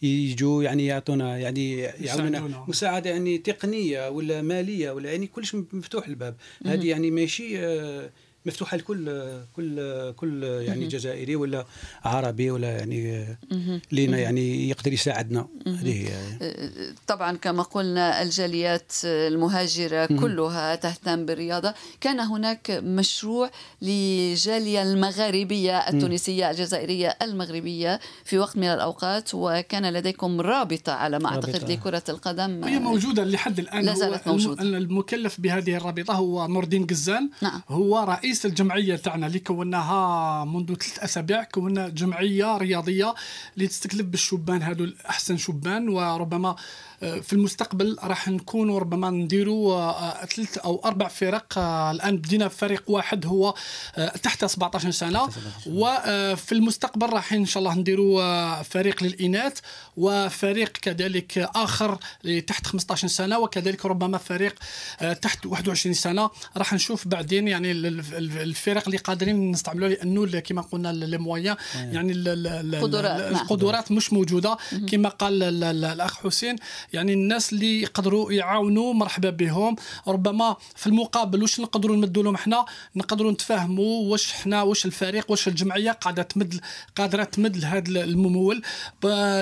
يجوا 0.03 0.63
يعني 0.63 0.87
يعطونا 0.87 1.39
يعني 1.39 1.79
يعاونونا. 1.79 2.65
مساعدة 2.69 3.11
يعني 3.11 3.39
تقنية 3.39 4.09
ولا 4.09 4.43
مالية 4.43 4.91
ولا 4.91 5.13
يعني 5.13 5.27
كلش 5.27 5.55
مفتوح 5.73 6.09
الباب. 6.09 6.35
هذه 6.67 6.89
يعني 6.89 7.11
ماشي 7.11 7.59
آه 7.59 8.11
مفتوحة 8.49 8.77
لكل 8.77 9.31
كل 9.57 10.13
كل 10.13 10.43
يعني 10.43 10.87
جزائري 10.87 11.37
ولا 11.37 11.67
عربي 12.05 12.51
ولا 12.51 12.79
يعني 12.79 13.27
لينا 13.93 14.19
يعني 14.19 14.69
يقدر 14.69 14.93
يساعدنا. 14.93 15.49
هذه 15.67 16.09
طبعا 17.07 17.37
كما 17.37 17.63
قلنا 17.63 18.23
الجاليات 18.23 18.93
المهاجرة 19.05 20.07
كلها 20.07 20.75
تهتم 20.75 21.27
بالرياضة. 21.27 21.75
كان 22.01 22.21
هناك 22.21 22.71
مشروع 22.71 23.51
لجالية 23.83 24.83
المغاربية 24.83 25.79
التونسية 25.79 26.51
الجزائرية 26.51 27.17
المغربية 27.23 28.01
في 28.25 28.39
وقت 28.39 28.57
من 28.57 28.65
الأوقات 28.65 29.31
وكان 29.35 29.93
لديكم 29.93 30.41
رابطة 30.41 30.93
على 30.93 31.19
ما 31.19 31.29
أعتقد 31.29 31.71
لكرة 31.71 32.03
القدم. 32.09 32.65
هي 32.65 32.79
موجودة 32.79 33.25
لحد 33.25 33.59
الآن. 33.59 33.85
لا 33.85 33.95
زالت 33.95 34.29
موجودة. 34.29 34.63
المكلف 34.63 35.41
بهذه 35.41 35.77
الرابطة 35.77 36.15
هو 36.15 36.47
نور 36.47 36.65
الدين 36.65 36.87
قزان. 36.87 37.31
نعم. 37.43 37.63
هو 37.69 37.99
رئيس 37.99 38.38
رئيس 38.39 38.47
الجمعية 38.47 38.97
تاعنا 38.97 39.27
اللي 39.27 39.39
كوناها 39.39 40.45
منذ 40.45 40.67
ثلاث 40.75 40.99
أسابيع 40.99 41.45
كونا 41.45 41.89
جمعية 41.89 42.57
رياضية 42.57 43.15
اللي 43.55 43.67
تستكلف 43.67 44.03
بالشبان 44.07 44.63
هذو 44.63 44.89
احسن 45.11 45.37
شبان 45.37 45.89
وربما 45.89 46.57
في 47.01 47.33
المستقبل 47.33 47.97
راح 48.03 48.29
نكونوا 48.29 48.79
ربما 48.81 49.11
نديروا 49.11 49.75
آه، 49.75 50.25
ثلاث 50.25 50.59
أو 50.59 50.83
أربع 50.85 51.09
فرق 51.09 51.59
آه، 51.59 51.91
الآن 51.91 52.17
بدينا 52.17 52.47
بفريق 52.47 52.83
واحد 52.87 53.27
هو 53.27 53.55
آه، 53.97 54.09
تحت 54.09 54.45
17 54.45 54.91
سنة. 54.91 55.29
وفي 55.67 56.53
المستقبل 56.53 57.07
راح 57.07 57.33
إن 57.33 57.47
شاء 57.47 57.63
الله 57.63 57.75
نديروا 57.75 58.63
فريق 58.63 59.03
للإناث 59.03 59.59
وفريق 59.97 60.73
كذلك 60.73 61.39
آخر 61.39 61.99
تحت 62.47 62.67
15 62.67 63.09
سنة 63.09 63.39
وكذلك 63.39 63.87
ربما 63.87 64.19
فريق 64.19 64.55
تحت 65.23 65.47
21 65.47 65.95
سنة. 65.95 66.31
راح 66.57 66.73
نشوف 66.75 67.09
بعدين 67.09 67.49
يعني 67.49 67.73
الفرق 67.73 68.83
اللي 68.87 68.99
قادرين 68.99 69.51
نستعملوها 69.51 69.91
لأنه 69.91 70.41
كما 70.41 70.63
قلنا 70.63 70.93
لي 70.93 71.19
مويان 71.19 71.57
يعني 71.75 72.13
القدرات 72.13 73.21
نعم. 73.21 73.35
القدرات 73.35 73.93
مش 73.93 74.13
موجودة. 74.13 74.57
كما 74.89 75.09
قال 75.09 75.65
الأخ 75.65 76.19
حسين 76.19 76.57
يعني 76.93 77.13
الناس 77.13 77.53
اللي 77.53 77.83
يقدروا 77.83 78.33
يعاونوا 78.33 78.95
مرحبا 78.95 79.31
بهم. 79.31 79.77
ربما 80.09 80.57
في 80.77 80.87
المقابل 80.87 81.43
واش 81.43 81.61
نقدروا 81.61 81.97
نمدوا 81.97 82.23
لهم 82.23 82.35
إحنا 82.35 82.65
نقدروا 82.97 83.33
نتفاهموا 83.33 84.11
واش 84.11 84.31
إحنا 84.33 84.63
واش 84.63 84.87
الفريق 84.87 85.31
واش 85.31 85.49
الجمعية 85.49 85.91
قاعدة 85.91 86.23
تمد 86.23 86.61
قادرة 86.97 87.25
تمد 87.25 87.57
لهذا 87.57 88.05
الممول. 88.05 88.63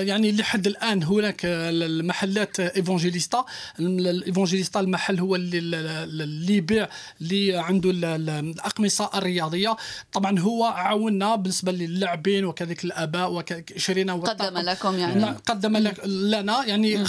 يعني 0.03 0.33
لحد 0.33 0.67
الآن 0.67 1.03
هناك 1.03 1.41
المحلات 1.45 2.61
Evangelista 2.61 3.45
ال 3.81 3.89
Evangelista 3.89 4.81
المحل 4.81 5.21
هو 5.21 5.37
اللي 5.37 5.59
اللي 5.59 6.57
يبيع 6.57 6.89
اللي 7.21 7.57
عنده 7.59 7.91
الأقمصة 7.91 9.11
الرياضية. 9.15 9.77
طبعا 10.13 10.39
هو 10.39 10.65
عاوننا 10.65 11.37
بالنسبة 11.37 11.73
للاعبين 11.73 12.45
وكذلك 12.45 12.85
الآباء 12.85 13.45
وشرينا 13.77 14.13
قدم 14.15 14.59
لكم 14.59 14.99
يعني. 14.99 15.25
قدم 15.25 15.77
لنا. 16.07 16.65
يعني 16.65 17.05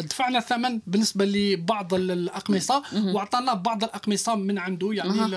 دفعنا 0.00 0.40
ثمن 0.40 0.80
بالنسبة 0.86 1.24
لبعض 1.24 1.94
الأقمصة 1.94 2.82
وأعطانا 2.94 3.54
بعض 3.54 3.84
الأقمصة 3.84 4.34
من 4.34 4.58
عنده 4.58 4.92
يعني, 4.92 5.18
يعني 5.18 5.36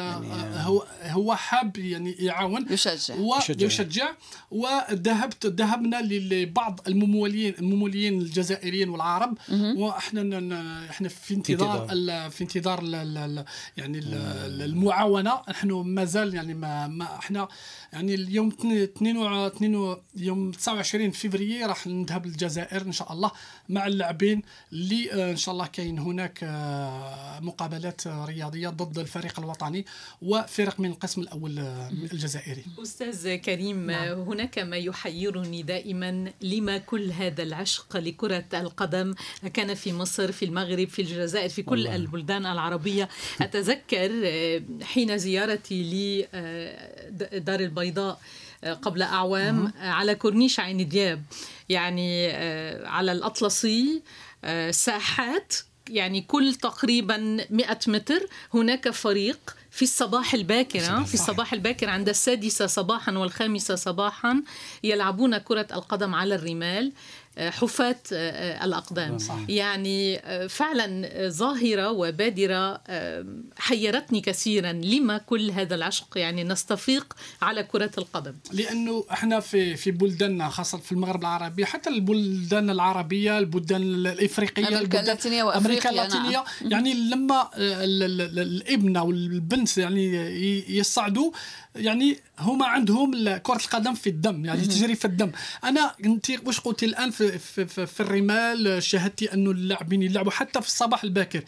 هو 0.55 0.85
هو 1.03 1.35
حاب 1.35 1.77
يعني 1.77 2.11
يعاون. 2.11 2.65
يشجع. 2.69 3.15
ويشجع 3.15 4.09
وذهبت 4.51 5.45
ذهبنا 5.45 6.01
لبعض 6.01 6.79
الممولين 6.87 7.53
الممولين 7.59 8.21
الجزائريين 8.21 8.89
والعرب. 8.89 9.37
وإحنا 9.51 10.21
إحنا 10.89 11.09
في 11.09 11.33
انتظار 11.33 11.87
في 12.29 12.41
انتظار 12.41 12.83
يعني 13.77 13.99
المعاونة. 13.99 15.41
نحن 15.49 15.71
مازال 15.71 16.33
يعني 16.35 16.53
ما, 16.53 16.87
ما 16.87 17.05
إحنا 17.19 17.47
يعني 17.93 18.15
اليوم 18.15 18.47
2 18.47 19.97
يوم 20.15 20.51
29 20.51 21.11
فبراير 21.11 21.67
راح 21.67 21.87
نذهب 21.87 22.25
للجزائر 22.25 22.81
إن 22.81 22.91
شاء 22.91 23.13
الله 23.13 23.31
مع 23.69 23.87
اللاعبين 23.87 24.41
اللي 24.73 25.13
آه، 25.13 25.31
إن 25.31 25.37
شاء 25.37 25.53
الله 25.53 25.67
كاين 25.67 25.99
هناك 25.99 26.39
آه، 26.43 27.39
مقابلات 27.39 28.07
رياضية 28.07 28.69
ضد 28.69 28.99
الفريق 28.99 29.39
الوطني 29.39 29.85
وفرق 30.21 30.79
من 30.79 30.89
القسم 30.89 31.21
الأول 31.21 31.59
آه، 31.59 31.89
الجزائري 31.89 32.63
أستاذ 32.83 33.35
كريم 33.35 33.91
نعم. 33.91 34.19
هناك 34.19 34.59
ما 34.59 34.77
يحيرني 34.77 35.63
دائما 35.63 36.31
لما 36.41 36.77
كل 36.77 37.11
هذا 37.11 37.43
العشق 37.43 37.97
لكرة 37.97 38.45
القدم 38.53 39.13
كان 39.53 39.73
في 39.73 39.93
مصر 39.93 40.31
في 40.31 40.45
المغرب 40.45 40.87
في 40.87 41.01
الجزائر 41.01 41.49
في 41.49 41.63
كل 41.63 41.71
والله. 41.71 41.95
البلدان 41.95 42.45
العربية 42.45 43.09
أتذكر 43.41 44.11
حين 44.83 45.17
زيارتي 45.17 45.83
لدار 47.11 47.59
البيضاء 47.81 48.19
قبل 48.81 49.01
أعوام 49.01 49.73
على 49.79 50.15
كورنيش 50.15 50.59
عين 50.59 50.87
دياب 50.87 51.23
يعني 51.69 52.29
آه، 52.31 52.87
على 52.87 53.11
الأطلسي 53.11 54.01
آه، 54.43 54.71
ساحات 54.71 55.53
يعني 55.89 56.21
كل 56.21 56.55
تقريبا 56.55 57.17
100 57.49 57.79
متر. 57.87 58.27
هناك 58.53 58.89
فريق 58.89 59.55
في 59.71 59.81
الصباح 59.81 60.33
الباكر 60.33 61.05
في 61.05 61.13
الصباح 61.13 61.53
الباكر 61.53 61.89
عند 61.89 62.09
السادسة 62.09 62.67
صباحا 62.67 63.11
والخامسة 63.11 63.75
صباحا 63.75 64.43
يلعبون 64.83 65.37
كرة 65.37 65.67
القدم 65.73 66.15
على 66.15 66.35
الرمال. 66.35 66.91
حفاة 67.39 67.95
آه، 68.13 68.65
الأقدام 68.65 69.17
صح. 69.17 69.39
يعني 69.49 70.17
آه، 70.17 70.47
فعلا 70.47 71.09
ظاهرة 71.29 71.91
وبادرة 71.91 72.81
آه، 72.87 73.25
حيرتني 73.57 74.21
كثيرا 74.21 74.71
لما 74.71 75.17
كل 75.17 75.51
هذا 75.51 75.75
العشق 75.75 76.17
يعني 76.17 76.43
نستفيق 76.43 77.13
على 77.41 77.63
كرة 77.63 77.91
القدم 77.97 78.33
لأنه 78.51 79.05
إحنا 79.11 79.39
في 79.39 79.75
في 79.75 79.91
بلداننا 79.91 80.49
خاصة 80.49 80.77
في 80.77 80.91
المغرب 80.91 81.21
العربي 81.21 81.65
حتى 81.65 81.89
البلدان 81.89 82.69
العربية 82.69 83.37
البلدان 83.37 83.81
الإفريقية 83.81 84.67
أمريكا 84.67 84.99
اللاتينية 84.99 85.43
وأمريكا 85.43 85.91
نعم. 85.91 86.05
اللاتينية 86.05 86.43
نعم. 86.61 86.71
يعني 86.71 86.93
لما 86.93 87.49
الابن 87.57 88.97
أو 88.97 89.11
البنت 89.11 89.77
يعني 89.77 90.13
يصعدوا 90.69 91.31
يعني 91.75 92.17
هما 92.39 92.65
عندهم 92.65 93.37
كرة 93.37 93.55
القدم 93.55 93.93
في 93.93 94.09
الدم 94.09 94.45
يعني 94.45 94.61
تجري 94.61 94.95
في 94.95 95.05
الدم. 95.05 95.31
أنا 95.63 95.95
أنت 96.05 96.31
واش 96.45 96.59
قلتي 96.59 96.85
الآن 96.85 97.11
في, 97.11 97.39
في, 97.39 97.65
في, 97.65 97.85
في 97.85 97.99
الرمال 97.99 98.83
شاهدتي 98.83 99.33
أنه 99.33 99.51
اللاعبين 99.51 100.01
يلعبوا 100.01 100.31
حتى 100.31 100.61
في 100.61 100.67
الصباح 100.67 101.03
الباكر. 101.03 101.43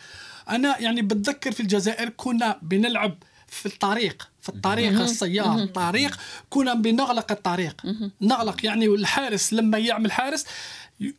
أنا 0.50 0.80
يعني 0.80 1.02
بتذكر 1.02 1.52
في 1.52 1.60
الجزائر 1.60 2.10
كنا 2.10 2.60
بنلعب 2.62 3.18
في 3.48 3.66
الطريق 3.66 4.30
في 4.42 4.50
الطريق 4.50 5.02
السيارة 5.02 5.64
الطريق 5.64 6.18
كنا 6.50 6.74
بنغلق 6.74 7.32
الطريق. 7.32 7.82
نغلق 8.22 8.66
يعني 8.66 8.86
الحارس 8.86 9.54
لما 9.54 9.78
يعمل 9.78 10.12
حارس 10.12 10.46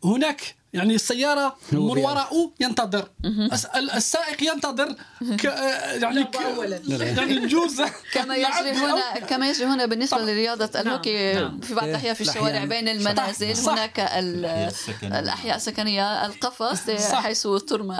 هناك 0.04 0.54
يعني 0.72 0.94
السيارة 0.94 1.56
من 1.72 1.78
وراءه 1.78 2.52
ينتظر. 2.60 3.08
السائق 3.94 4.42
ينتظر. 4.42 4.96
ك 5.38 5.44
يعني 5.44 6.24
ك 6.24 6.34
يعني 6.88 7.32
الجوز 7.32 7.82
كما 8.14 8.36
يجري 8.36 8.70
هنا 8.70 9.18
كما 9.18 9.50
يجري 9.50 9.66
هنا 9.66 9.86
بالنسبة 9.86 10.18
لرياضة 10.18 10.70
نعم. 10.74 10.86
الهوكي 10.86 11.32
نعم. 11.34 11.60
في 11.60 11.74
بعض 11.74 11.88
الأحيان 11.88 12.14
في 12.14 12.20
الشوارع 12.20 12.64
بين 12.64 12.88
المنازل 12.88 13.56
صح. 13.56 13.72
هناك 13.72 14.00
الأحياء 15.02 15.56
السكنية. 15.56 16.26
القفص 16.26 16.90
حيث 17.24 17.42
ترمى 17.42 17.98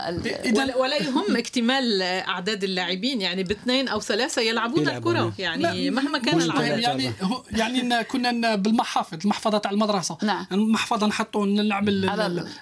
ولا 0.77 0.97
يهم 0.97 1.37
اكتمال 1.43 2.03
أعداد 2.03 2.65
اللاعبين 2.65 3.21
يعني 3.21 3.43
باثنين 3.43 3.89
أو 3.89 4.01
ثلاثة 4.01 4.43
يلعبون 4.43 4.89
الكرة. 4.89 5.33
يعني 5.39 5.91
مهما 5.91 6.19
كان 6.19 6.43
العدد. 6.43 6.79
يعني 6.79 7.13
يعني 7.51 8.05
كنا 8.05 8.55
بالمحافظ 8.55 9.19
المحفظة 9.25 9.59
تاع 9.59 9.71
المدرسة. 9.71 10.19
نعم. 10.23 10.47
المحفظة 10.53 11.07
نحطوا 11.07 11.47
نلعب 11.47 11.89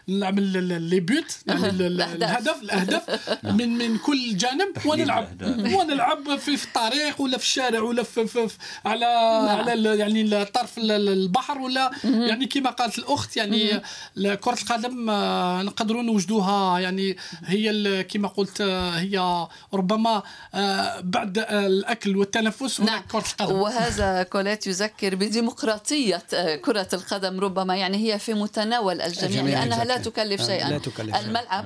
نعمل 0.06 0.42
لي 0.82 1.00
بيوت 1.00 1.36
يعني 1.46 1.70
الهدف 1.70 2.62
الأهداف 2.62 3.02
من 3.44 3.78
من 3.78 3.98
كل 3.98 4.36
جانب. 4.36 4.70
ونلعب. 4.86 5.42
ونلعب 5.76 6.36
في, 6.38 6.56
في 6.56 6.64
الطريق 6.64 7.20
ولا 7.20 7.38
في 7.38 7.44
الشارع 7.44 7.80
ولا 7.80 8.02
في, 8.02 8.26
في, 8.26 8.48
في 8.48 8.58
على 8.84 9.06
نعم. 9.46 9.68
على 9.68 9.98
يعني 9.98 10.44
طرف 10.44 10.78
البحر 10.78 11.58
ولا 11.58 11.90
يعني 12.04 12.46
كما 12.46 12.70
قالت 12.70 12.98
الأخت 12.98 13.36
يعني 13.36 13.80
كرة 14.16 14.58
القدم 14.62 15.10
آه، 15.10 15.62
نقدروا 15.62 16.02
نوجدوها 16.02 16.78
يعني 16.80 17.16
هي 17.44 18.04
كما 18.04 18.28
قلت 18.28 18.60
آه، 18.60 18.90
هي 18.90 19.46
ربما 19.74 20.22
آه، 20.54 21.00
بعد 21.00 21.38
الأكل 21.50 22.16
والتنفس 22.16 22.80
نعم. 22.80 23.02
كرة 23.12 23.24
القدم. 23.40 23.54
وهذا 23.54 24.22
كولات 24.22 24.66
يذكر 24.66 25.14
بديمقراطية 25.14 26.22
كرة 26.64 26.88
القدم 26.92 27.40
ربما 27.40 27.76
يعني 27.76 27.96
هي 27.96 28.18
في 28.18 28.34
متناول 28.34 29.00
الجميع 29.00 29.58
لأنها 29.58 29.84
لا 29.90 29.98
تكلف 29.98 30.46
شيئا. 30.46 30.68
لا 30.68 30.78
تكلف 30.78 31.16
الملعب 31.16 31.64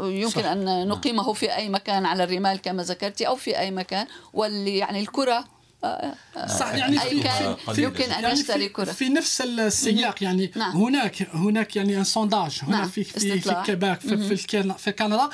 يمكن 0.00 0.42
صح. 0.42 0.46
أن 0.46 0.88
نقيمه 0.88 1.32
في 1.32 1.56
أي 1.56 1.68
مكان 1.68 2.06
على 2.06 2.24
الرمال 2.24 2.60
كما 2.60 2.82
ذكرتي 2.82 3.26
أو 3.26 3.36
في 3.36 3.58
أي 3.58 3.70
مكان 3.70 4.06
واللي 4.32 4.78
يعني 4.78 5.00
الكرة 5.00 5.44
آه، 5.84 6.14
آه، 6.36 6.46
صح 6.46 6.74
يعني 6.74 7.02
أي 7.02 7.20
كان 7.20 7.56
في 7.74 7.82
يمكن 7.82 8.04
أن 8.04 8.22
يعني 8.22 8.40
يشتري 8.40 8.68
كرة. 8.68 8.84
في 8.84 9.08
نفس 9.08 9.40
السياق 9.40 10.22
يعني 10.22 10.52
نعم. 10.56 10.76
هناك 10.76 11.28
هناك 11.32 11.76
يعني 11.76 11.98
ان 11.98 12.04
سونداج 12.04 12.60
هنا 12.62 12.76
نعم. 12.76 12.88
في 12.88 13.04
في 13.04 13.40
في 13.40 13.62
كيباك 13.66 14.00
في, 14.00 14.36
في, 14.36 14.36
في 14.78 14.92
كندا 14.92 15.28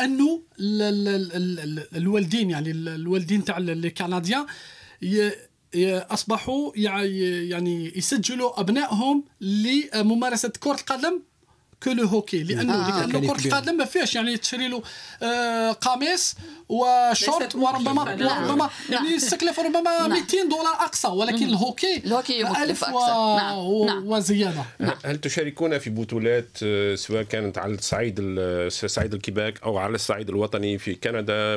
انه 0.00 0.42
الوالدين 1.96 2.50
يعني 2.50 2.70
الوالدين 2.70 3.44
تاع 3.44 3.58
الكنديان 3.58 4.46
أصبحوا 6.10 6.72
يعني 6.76 7.98
يسجلوا 7.98 8.60
أبنائهم 8.60 9.24
لممارسة 9.40 10.52
كرة 10.60 10.74
القدم 10.80 11.22
que 11.84 11.92
le 11.92 12.06
hockey 12.06 12.42
لأنه 12.42 12.74
آه 12.74 13.06
لأنه 13.06 13.32
كرة 13.32 13.46
القدم 13.46 13.76
ما 13.76 13.84
فيهاش. 13.84 14.14
يعني 14.14 14.36
تشري 14.36 14.68
له 14.68 14.82
آه 15.22 15.72
قميص 15.72 16.34
وشورت 16.68 17.54
وربما 17.54 18.02
وربما 18.02 18.70
يعني 18.90 19.14
التكلفه 19.14 19.62
ربما 19.62 20.08
200 20.08 20.36
نعم. 20.36 20.48
دولار 20.48 20.74
أقصى. 20.74 21.08
ولكن 21.08 21.44
الهوكي 21.48 21.96
الهوكي 21.96 22.44
مكلف 22.44 22.84
أكثر. 22.84 23.36
نعم. 23.36 23.86
نعم. 23.86 24.08
وزيادة. 24.08 24.64
نعم. 24.78 24.96
هل 25.04 25.20
تشاركون 25.20 25.78
في 25.78 25.90
بطولات 25.90 26.48
آه، 26.62 26.94
سواء 26.94 27.22
كانت 27.22 27.58
على 27.58 27.74
الصعيد 27.74 28.20
صعيد 28.68 29.14
الكيباك 29.14 29.62
أو 29.62 29.78
على 29.78 29.94
الصعيد 29.94 30.28
الوطني 30.28 30.78
في 30.78 30.94
كندا؟ 30.94 31.56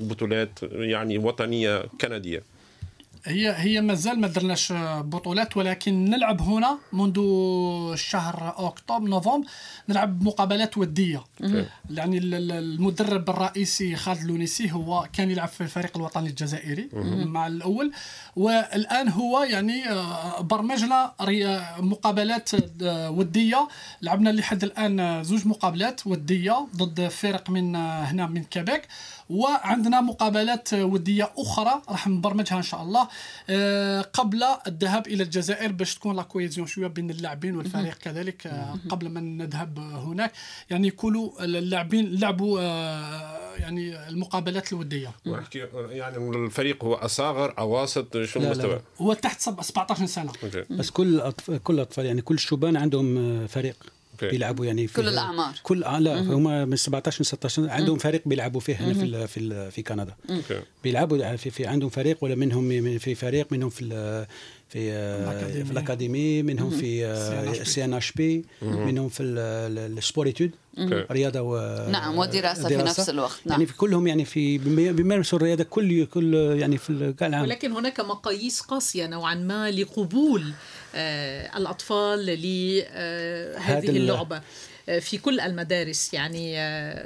بطولات 0.00 0.58
يعني 0.72 1.18
وطنية 1.18 1.84
كندية. 2.00 2.51
هي 3.24 3.54
هي 3.56 3.80
مازال 3.80 4.20
ما 4.20 4.28
درناش 4.28 4.72
بطولات 4.98 5.56
ولكن 5.56 6.04
نلعب 6.04 6.42
هنا 6.42 6.78
منذ 6.92 7.16
شهر 7.94 8.54
أكتوبر 8.56 9.08
نوفمبر 9.08 9.46
نلعب 9.88 10.22
مقابلات 10.22 10.78
ودية. 10.78 11.24
يعني 11.90 12.18
المدرب 12.18 13.30
الرئيسي 13.30 13.96
خالد 13.96 14.24
لونيسي 14.24 14.72
هو 14.72 15.08
كان 15.12 15.30
يلعب 15.30 15.48
في 15.48 15.60
الفريق 15.60 15.96
الوطني 15.96 16.28
الجزائري 16.28 16.88
مع 17.24 17.46
الأول. 17.46 17.92
والآن 18.36 19.08
هو 19.08 19.42
يعني 19.42 19.90
آه، 19.90 20.40
برمجنا 20.40 21.12
مقابلات 21.78 22.50
آه، 22.82 23.10
ودية. 23.10 23.68
لعبنا 24.02 24.30
لحد 24.30 24.64
الآن 24.64 25.24
زوج 25.24 25.46
مقابلات 25.46 26.06
ودية 26.06 26.66
ضد 26.76 27.08
فرق 27.08 27.50
من 27.50 27.76
آه، 27.76 28.02
هنا 28.02 28.26
من 28.26 28.44
كيبيك 28.44 28.88
وعندنا 29.30 30.00
مقابلات 30.00 30.74
ودية 30.74 31.30
أخرى 31.38 31.82
راح 31.88 32.08
نبرمجها 32.08 32.56
إن 32.56 32.62
شاء 32.62 32.82
الله. 32.82 33.08
قبل 34.12 34.44
الذهاب 34.66 35.06
إلى 35.06 35.22
الجزائر 35.22 35.72
باش 35.72 35.94
تكون 35.94 36.16
لا 36.16 36.22
كويزيون 36.22 36.66
شوية 36.66 36.86
بين 36.86 37.10
اللاعبين 37.10 37.56
والفريق 37.56 37.98
كذلك 37.98 38.52
قبل 38.88 39.08
ما 39.08 39.20
نذهب 39.20 39.78
هناك. 39.78 40.32
يعني 40.70 40.88
يكونوا 40.88 41.44
اللاعبين 41.44 42.14
لعبوا 42.20 42.60
يعني 43.58 44.08
المقابلات 44.08 44.72
الودية. 44.72 45.12
يعني 45.90 46.16
الفريق 46.16 46.84
هو 46.84 46.94
أصاغر 46.94 47.54
أواسط 47.58 48.22
شو 48.22 48.40
المستوى؟ 48.40 48.80
هو 48.98 49.12
تحت 49.12 49.40
17 49.40 50.06
سنة. 50.06 50.32
بس 50.70 50.90
كل 50.90 51.20
أطفال 51.20 51.62
كل 51.62 51.74
الاطفال 51.74 52.06
يعني 52.06 52.22
كل 52.22 52.34
الشبان 52.34 52.76
عندهم 52.76 53.46
فريق. 53.46 53.76
بيلعبوا 54.30 54.66
يعني 54.66 54.86
في 54.86 54.94
كل 54.94 55.08
الأعمار. 55.08 55.54
كل 55.62 55.84
آه، 55.84 55.98
لا 55.98 56.20
هم 56.20 56.68
من 56.68 56.76
17 56.76 57.22
ل 57.22 57.26
16 57.26 57.70
عندهم 57.70 57.98
فريق 57.98 58.22
بيلعبوا 58.26 58.60
فيه 58.60 58.74
هنا 58.74 58.94
في 58.94 59.26
في 59.26 59.70
في 59.70 59.82
كندا. 59.82 60.14
بيلعبوا 60.84 61.36
في, 61.36 61.50
في 61.50 61.66
عندهم 61.66 61.90
فريق 61.90 62.18
ولا 62.20 62.34
منهم 62.34 62.98
في 62.98 63.14
فريق 63.14 63.46
منهم 63.50 63.70
في 63.70 63.84
في 64.68 64.92
آه، 64.92 65.62
في 65.62 65.70
ال 65.70 65.78
académie 65.78 66.42
منهم 66.42 66.70
في 66.70 67.06
ال 67.60 67.84
CNHP 67.84 68.44
منهم 68.62 69.08
في 69.08 69.22
ال 69.22 69.32
sport-études 69.32 70.50
رياضة 71.10 71.40
و 71.40 71.56
نعم 71.90 72.18
ودراسة 72.18 72.68
في 72.68 72.76
نفس 72.76 73.08
الوقت. 73.08 73.40
نعم. 73.44 73.52
يعني 73.52 73.66
في 73.66 73.76
كلهم 73.76 74.06
يعني 74.06 74.24
في 74.24 74.58
بيمارسوا 74.92 75.38
الرياضة 75.38 75.64
كل 75.64 76.06
كل 76.06 76.34
يعني 76.34 76.78
في 76.78 77.14
العام 77.22 77.42
ولكن 77.42 77.72
هناك 77.72 78.00
مقاييس 78.00 78.60
قاسية 78.60 79.06
نوعا 79.06 79.34
ما 79.34 79.70
لقبول 79.70 80.52
آه 80.94 81.56
الأطفال 81.56 82.26
لهذه 82.26 82.86
آه 82.88 83.78
اللعبة. 83.78 84.42
آه 84.88 84.98
في 84.98 85.18
كل 85.18 85.40
المدارس 85.40 86.14
يعني 86.14 86.58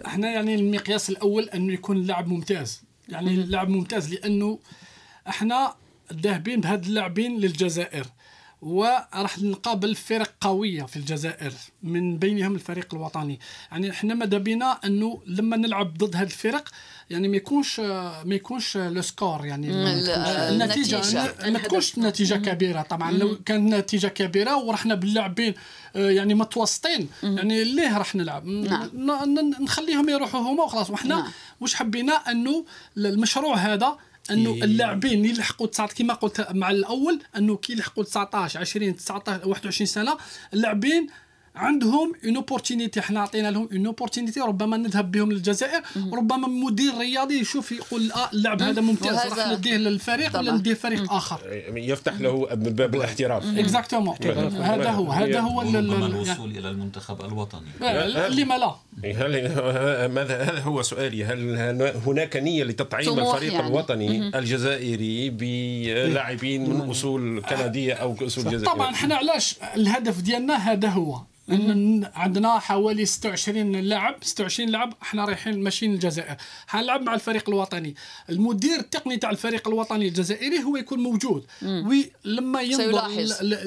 إحنا 0.07 0.31
يعني 0.31 0.55
المقياس 0.55 1.11
الأول 1.11 1.49
أنه 1.49 1.73
يكون 1.73 1.97
اللعب 1.97 2.29
ممتاز. 2.29 2.83
يعني 3.09 3.31
اللعب 3.31 3.69
ممتاز 3.69 4.15
لأنه 4.15 4.59
إحنا 5.29 5.75
ذاهبين 6.13 6.61
بهاد 6.61 6.85
اللاعبين 6.85 7.41
للجزائر. 7.41 8.07
وراح 8.63 9.39
نقابل 9.39 9.95
فرق 9.95 10.33
قوية 10.41 10.83
في 10.83 10.97
الجزائر 10.97 11.53
من 11.83 12.19
بينهم 12.19 12.55
الفريق 12.55 12.95
الوطني. 12.95 13.41
يعني 13.71 13.91
إحنا 13.91 14.15
ماذا 14.15 14.39
بينا؟ 14.39 14.79
أنه 14.85 15.23
لما 15.27 15.57
نلعب 15.57 15.99
ضد 15.99 16.17
هذه 16.17 16.27
الفرق 16.27 16.69
يعني 17.11 17.29
ما 17.29 17.37
يكونش 17.37 17.81
ما 17.81 18.35
يكونش 18.35 18.77
لو 18.77 19.03
سكور 19.03 19.47
يعني 19.47 19.69
النتيجه 20.51 21.03
ما 21.51 21.59
تكونش 21.59 21.99
نتيجة 21.99 22.35
كبيرة. 22.35 22.83
طبعا 22.83 23.13
لو 23.13 23.39
كانت 23.47 23.75
نتيجة 23.75 24.07
كبيرة 24.07 24.57
ورحنا 24.57 24.95
باللاعبين 24.95 25.55
آه، 25.97 26.11
يعني 26.11 26.35
متوسطين 26.35 27.09
يعني 27.23 27.65
ليه 27.65 27.99
راح 27.99 28.15
نلعب؟ 28.15 28.47
نعم. 28.47 29.35
نخليهم 29.61 30.09
يروحوا 30.09 30.41
هما 30.41 30.63
وخلاص. 30.65 30.91
وحنا 30.91 31.15
نعم. 31.15 31.31
واش 31.61 31.75
حبينا؟ 31.75 32.13
أنه 32.13 32.65
المشروع 32.97 33.57
هذا 33.57 33.99
انه 34.31 34.51
اللاعبين 34.51 35.13
اللي 35.13 35.29
يلحقوا 35.29 35.67
19 35.67 35.95
كما 35.95 36.15
قلت 36.15 36.47
مع 36.51 36.71
الأول 36.71 37.21
أنه 37.37 37.57
كي 37.57 37.73
يلحقوا 37.73 38.05
19 38.05 38.61
20 38.61 38.97
19 38.97 39.49
21 39.49 39.87
سنة 39.87 40.17
اللاعبين 40.55 41.07
عندهم 41.57 42.13
une 42.25 42.37
opportunité 42.37 43.01
إحنا 43.01 43.21
عطينا 43.21 43.51
لهم 43.51 43.69
une 43.73 43.87
opportunité 43.87 44.41
ربما 44.41 44.77
نذهب 44.77 45.11
بهم 45.11 45.33
للجزائر. 45.33 45.83
ربما 46.13 46.49
مدير 46.49 46.99
رياضي 46.99 47.41
يشوف 47.41 47.73
يقول 47.73 48.13
آه 48.13 48.31
اللاعب 48.33 48.63
هذا 48.63 48.81
ممتاز. 48.81 49.15
راح 49.15 49.49
نديه 49.49 49.77
للفريق 49.77 50.39
ولا 50.39 50.53
نديه 50.53 50.75
فريق 50.75 51.13
آخر؟ 51.13 51.41
يفتح 51.77 52.21
له 52.21 52.47
باب 52.55 52.95
الاحتراف 52.95 53.59
اكزاكتومون 53.59 54.17
هذا 54.61 54.91
هو 54.91 55.13
هذا 55.13 55.41
هو 55.41 55.63
الوصول 55.63 56.51
إلى 56.51 56.71
المنتخب 56.71 57.25
الوطني. 57.25 57.69
لما 58.31 58.59
لا؟ 58.59 58.75
هل 59.05 59.49
ماذا 60.09 60.43
هذا 60.43 60.61
هو 60.61 60.83
سؤالي. 60.83 61.25
هل 61.25 61.83
هناك 62.07 62.37
نية 62.37 62.65
لتطعيم 62.65 63.19
الفريق 63.19 63.53
يعني. 63.53 63.67
الوطني 63.67 64.39
الجزائري 64.39 65.31
بلاعبين 65.31 66.71
من 66.71 66.91
أصول 66.91 67.43
كندية 67.43 67.95
أو 67.95 68.17
أصول 68.23 68.45
جزائرية؟ 68.45 68.67
طبعا 68.67 68.91
إحنا 68.91 69.15
علاش 69.15 69.57
الهدف 69.77 70.21
ديالنا 70.21 70.55
هذا 70.55 70.89
هو؟ 70.89 71.21
عندنا 72.15 72.59
حوالي 72.59 73.07
26 73.07 73.73
لاعب 73.77 74.17
26 74.23 74.69
لاعب 74.69 74.95
إحنا 75.03 75.25
رايحين 75.25 75.61
ماشيين 75.61 75.95
الجزائر 75.95 76.37
حنلعب 76.67 77.03
مع 77.03 77.15
الفريق 77.15 77.49
الوطني. 77.49 77.95
المدير 78.31 78.79
التقني 78.79 79.17
تاع 79.17 79.31
الفريق 79.31 79.69
الوطني 79.69 80.09
الجزائري 80.09 80.65
هو 80.65 80.77
يكون 80.77 80.99
موجود. 81.01 81.47
ولما 81.63 82.61
ينظر 82.63 82.85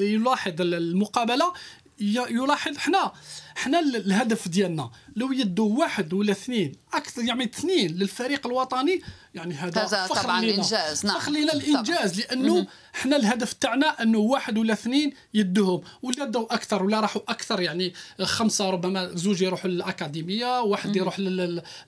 يلاحظ 0.00 0.60
المقابلة 0.60 1.52
يلاحظ 2.00 2.76
إحنا 2.76 3.12
إحنا 3.56 3.80
الهدف 3.80 4.48
ديالنا. 4.48 4.90
لو 5.16 5.32
يدوا 5.32 5.78
واحد 5.78 6.12
ولا 6.12 6.32
اثنين 6.32 6.72
أكثر 6.94 7.22
يعني 7.22 7.44
اثنين 7.44 7.90
للفريق 7.90 8.46
الوطني 8.46 9.02
يعني 9.34 9.54
هذا 9.54 9.82
هذا 9.82 10.06
طبعا 10.06 10.40
لنا. 10.40 10.54
إنجاز 10.54 11.06
نعم. 11.06 11.18
فخر 11.18 11.32
لنا 11.32 11.52
الإنجاز 11.52 12.20
طبعا. 12.20 12.42
لأنه 12.42 12.66
إحنا 12.94 13.16
الهدف 13.16 13.52
تاعنا 13.52 14.02
أنه 14.02 14.18
واحد 14.18 14.58
ولا 14.58 14.72
اثنين 14.72 15.12
يدوهم 15.34 15.82
ولا 16.02 16.24
دوا 16.24 16.54
أكثر 16.54 16.82
ولا 16.82 17.00
راحوا 17.00 17.22
أكثر 17.28 17.60
يعني 17.60 17.94
خمسة 18.22 18.70
ربما 18.70 19.10
زوج 19.14 19.42
يروحوا 19.42 19.70
للأكاديمية 19.70 20.60
واحد 20.60 20.96
يروح 20.96 21.18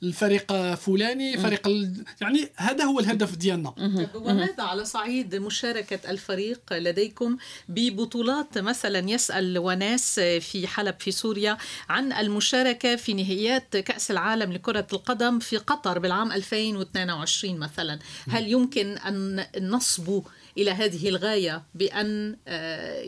للفريق 0.03 0.75
فلاني 0.75 1.39
فريق 1.39 1.69
يعني 2.21 2.49
هذا 2.57 2.85
هو 2.85 3.01
الهدف 3.01 3.37
ديالنا. 3.37 3.75
وماذا 4.15 4.63
على 4.63 4.85
صعيد 4.85 5.35
مشاركة 5.35 6.11
الفريق 6.11 6.61
لديكم 6.73 7.37
ببطولات 7.69 8.59
مثلا؟ 8.59 9.11
يسأل 9.11 9.59
وناس 9.59 10.21
في 10.21 10.67
حلب 10.67 10.95
في 10.99 11.11
سوريا 11.11 11.57
عن 11.89 12.13
المشاركة 12.13 12.97
في 12.97 13.15
نهائيات 13.15 13.77
كأس 13.77 14.11
العالم 14.11 14.53
لكرة 14.53 14.87
القدم 14.93 15.39
في 15.39 15.57
قطر 15.57 15.99
بالعام 15.99 16.33
2022 16.33 17.32
مثلا. 17.45 17.99
هل 18.29 18.49
يمكن 18.49 18.99
أن 18.99 19.47
نصبوا 19.61 20.23
إلى 20.59 20.71
هذه 20.71 21.09
الغاية 21.09 21.63
بأن 21.75 22.37
آه، 22.49 23.03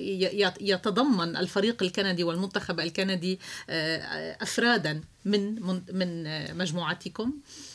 يتضمن 0.61 1.37
الفريق 1.37 1.83
الكندي 1.83 2.25
والمنتخب 2.25 2.81
الكندي 2.81 3.39
آه، 3.71 4.37
أفرادا 4.43 5.01
من 5.25 5.63
من 5.93 6.25
مجموعتكم؟ 6.59 7.33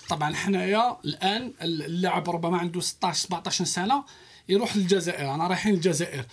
طبعا 0.09 0.33
حنايا 0.35 0.97
الآن 1.05 1.53
اللاعب 1.62 2.29
ربما 2.29 2.57
عنده 2.57 2.81
16 2.81 3.27
17 3.27 3.65
سنة 3.65 4.03
يروح 4.49 4.77
للجزائر. 4.77 5.35
أنا 5.35 5.47
رايحين 5.47 5.73
الجزائر 5.73 6.25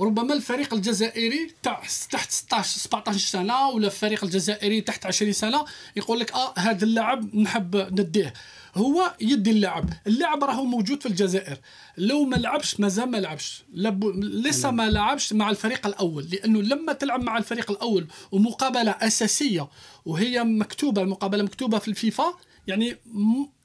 ربما 0.00 0.34
الفريق 0.34 0.74
الجزائري 0.74 1.50
تحت 1.62 1.90
16 2.30 2.78
17 2.78 3.18
سنة 3.18 3.68
ولا 3.68 3.86
الفريق 3.86 4.24
الجزائري 4.24 4.80
تحت 4.80 5.06
20 5.06 5.32
سنة 5.32 5.64
يقول 5.96 6.20
لك 6.20 6.32
آه 6.32 6.54
هذا 6.58 6.84
اللاعب 6.84 7.36
نحب 7.36 7.76
نديه. 7.76 8.32
هو 8.74 9.14
يدي 9.20 9.50
اللاعب. 9.50 9.90
اللاعب 10.06 10.44
راهو 10.44 10.64
موجود 10.64 11.00
في 11.02 11.06
الجزائر. 11.08 11.58
لو 11.98 12.24
ما 12.24 12.36
لعبش 12.36 12.80
مازال 12.80 13.10
ما 13.10 13.16
لعبش. 13.16 13.62
لب... 13.72 14.04
لسه 14.16 14.70
ما 14.70 14.90
لعبش 14.90 15.32
مع 15.32 15.50
الفريق 15.50 15.86
الأول. 15.86 16.26
لأنه 16.32 16.62
لما 16.62 16.92
تلعب 16.92 17.22
مع 17.22 17.38
الفريق 17.38 17.70
الأول 17.70 18.06
ومقابلة 18.32 18.90
أساسية 18.90 19.68
وهي 20.04 20.44
مكتوبة 20.44 21.02
المقابلة 21.02 21.42
مكتوبة 21.42 21.78
في 21.78 21.88
الفيفا 21.88 22.34
يعني. 22.66 22.96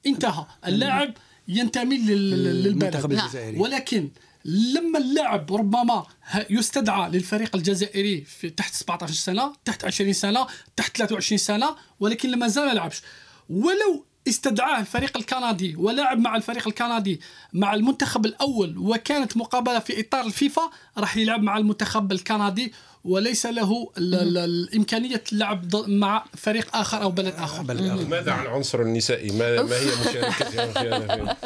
انتهى. 0.07 0.45
اللاعب 0.67 1.13
ينتمي 1.47 1.97
للمنتخب 1.97 3.11
الجزائري. 3.11 3.59
ولكن 3.59 4.09
لما 4.45 4.99
اللاعب 4.99 5.53
ربما 5.53 6.05
يستدعى 6.49 7.09
للفريق 7.09 7.55
الجزائري 7.55 8.21
في 8.21 8.49
تحت 8.49 8.73
17 8.73 9.13
سنة 9.13 9.53
تحت 9.65 9.85
20 9.85 10.13
سنة 10.13 10.47
تحت 10.75 10.97
23 10.97 11.37
سنة 11.37 11.75
ولكن 11.99 12.29
لما 12.29 12.47
زال 12.47 12.75
لعبش. 12.75 13.01
ولو 13.49 14.05
استدعاه 14.27 14.79
الفريق 14.79 15.17
الكندي 15.17 15.75
ولعب 15.75 16.17
مع 16.19 16.35
الفريق 16.35 16.67
الكندي 16.67 17.21
مع 17.53 17.73
المنتخب 17.73 18.25
الأول 18.25 18.77
وكانت 18.77 19.37
مقابلة 19.37 19.79
في 19.79 19.99
إطار 19.99 20.25
الفيفا 20.25 20.69
راح 20.97 21.17
يلعب 21.17 21.41
مع 21.41 21.57
المنتخب 21.57 22.11
الكندي 22.11 22.73
وليس 23.05 23.45
له 23.45 23.91
الإمكانية 23.97 25.23
اللعب 25.31 25.75
مع 25.87 26.25
فريق 26.37 26.75
آخر 26.75 27.01
أو 27.01 27.11
بلد 27.11 27.35
آخر. 27.37 27.63
ماذا 27.63 28.31
عن 28.31 28.45
العنصر 28.45 28.81
النسائي؟ 28.81 29.31
ما, 29.31 29.63
ما 29.63 29.75
هي 29.75 29.85
مشاركتها 29.85 31.37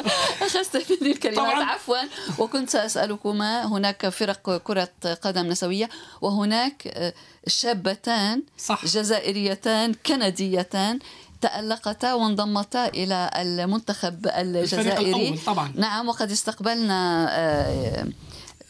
اخذت 0.42 0.92
مني 1.02 1.12
الكلمات 1.12 1.54
عفوا. 1.54 1.96
وكنت 2.38 2.70
سأسألكما 2.70 3.66
هناك 3.66 4.08
فرق 4.08 4.56
كرة 4.56 4.88
قدم 5.22 5.46
نسوية 5.46 5.88
وهناك 6.20 6.86
آه، 6.86 7.14
شابتان 7.46 8.42
صح. 8.58 8.84
جزائريتان 8.84 9.94
كنديتان. 10.06 10.98
تألقتا 11.40 12.14
وانضمتا 12.14 12.88
إلى 12.88 13.30
المنتخب 13.36 14.26
الجزائري 14.26 15.38
طبعا. 15.46 15.72
نعم 15.76 16.08
وقد 16.08 16.30
استقبلنا 16.30 17.28
آه، 17.30 18.06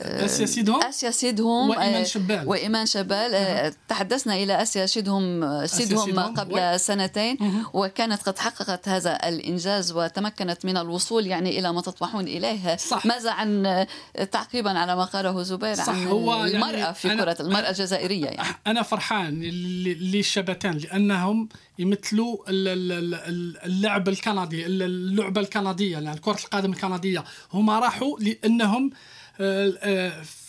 آسيا 0.02 0.46
سيدهم؟ 0.46 0.82
آسيا 0.82 1.10
سيدهم 1.10 1.70
وإيمان 1.70 2.04
شبال. 2.04 2.48
وإيمان 2.48 2.86
شبال. 2.86 3.34
أه. 3.34 3.72
تحدثنا 3.88 4.34
إلى 4.34 4.62
آسيا 4.62 4.86
سيدهم 4.86 5.66
سيدهم 5.66 6.18
قبل 6.18 6.54
و... 6.54 6.76
سنتين 6.76 7.38
وكانت 7.72 8.22
قد 8.22 8.38
حققت 8.38 8.88
هذا 8.88 9.28
الإنجاز 9.28 9.92
وتمكنت 9.92 10.64
من 10.64 10.76
الوصول 10.76 11.26
يعني 11.26 11.58
إلى 11.58 11.72
ما 11.72 11.80
تطمحون 11.80 12.24
إليه. 12.24 12.76
صح. 12.76 13.06
ماذا 13.06 13.30
عن 13.30 13.86
تعقيبا 14.32 14.70
على 14.70 14.96
ما 14.96 15.04
قاله 15.04 15.42
زبير 15.42 15.74
صح. 15.74 15.88
عن 15.88 16.06
هو 16.06 16.34
يعني 16.34 16.54
المرأة 16.54 16.76
يعني 16.76 16.94
في 16.94 17.08
كرة 17.08 17.36
المرأة 17.40 17.70
الجزائرية 17.70 18.26
يعني؟ 18.26 18.48
أنا 18.66 18.82
فرحان 18.82 19.40
للشابتان 19.42 20.78
لأنهم 20.78 21.48
يمثلوا 21.78 22.36
اللعب 22.48 24.08
الكندي 24.08 24.66
اللعبة 24.66 25.40
الكندية 25.40 25.98
يعني 25.98 26.20
كره 26.20 26.38
القدم 26.44 26.72
الكندية. 26.72 27.24
هم 27.52 27.70
راحوا 27.70 28.18
لأنهم 28.18 28.90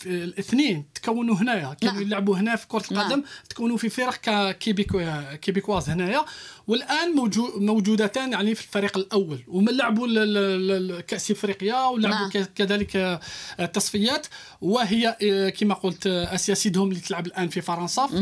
الاثنين 0.06 0.86
تكونوا 0.96 1.36
هنايا. 1.36 1.74
كانوا 1.82 1.94
نعم. 1.94 2.04
يلعبوا 2.04 2.38
هنا 2.38 2.56
في 2.56 2.68
كرة 2.68 2.84
القدم 2.92 3.10
نعم. 3.10 3.24
تكونوا 3.50 3.78
في 3.78 3.90
فرق 3.90 4.52
كيبيكو 4.52 5.02
كيبيكواز 5.42 5.90
هنايا. 5.90 6.26
والآن 6.68 7.16
موجودتان 7.56 8.32
يعني 8.32 8.56
في 8.56 8.62
الفريق 8.62 8.98
الأول. 8.98 9.40
لعبوا 9.48 11.02
كأس 11.02 11.32
إفريقيا 11.32 11.86
ولعبوا 11.86 12.30
نعم. 12.36 12.46
كذلك 12.56 13.20
التصفيات. 13.60 14.28
وهي 14.62 15.18
كما 15.60 15.74
قلت 15.74 16.08
أسيا 16.08 16.54
سيدهم 16.54 16.90
اللي 16.90 17.00
تلعب 17.00 17.28
الآن 17.28 17.50
في 17.50 17.62
فرنسا 17.62 18.08
في 18.08 18.16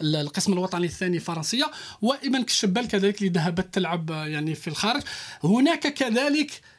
القسم 0.00 0.52
الوطني 0.52 0.86
الثاني 0.86 1.18
فرنسية. 1.18 1.70
وايمن 2.02 2.42
كشبال 2.42 2.88
كذلك 2.88 3.18
اللي 3.18 3.32
ذهبت 3.32 3.74
تلعب 3.74 4.10
يعني 4.10 4.54
في 4.54 4.68
الخارج. 4.68 5.02
هناك 5.44 5.94
كذلك 5.94 6.50
آه، 6.50 6.77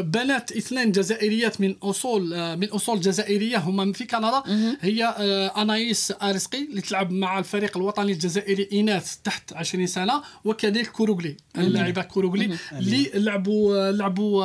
بنات 0.00 0.52
اثنين 0.52 0.92
جزائريات 0.92 1.60
من 1.60 1.74
أصول 1.82 2.34
آه، 2.34 2.54
من 2.54 2.70
أصول 2.70 3.00
جزائرية 3.00 3.58
هما 3.58 3.92
في 3.92 4.04
كندا. 4.04 4.42
هي 4.80 5.04
آه، 5.18 5.62
أنايس 5.62 6.12
أرسقي 6.22 6.64
اللي 6.64 6.80
تلعب 6.80 7.10
مع 7.12 7.38
الفريق 7.38 7.76
الوطني 7.76 8.12
الجزائري 8.12 8.68
اناث 8.72 9.16
تحت 9.24 9.52
20 9.52 9.86
سنة 9.86 10.22
وكذلك 10.44 10.86
كوروغلي 10.88 11.36
اللاعبة 11.58 12.02
كوروغلي 12.02 12.56
اللي 12.72 13.10
لعبوا 13.14 13.90
لعبوا 13.92 14.44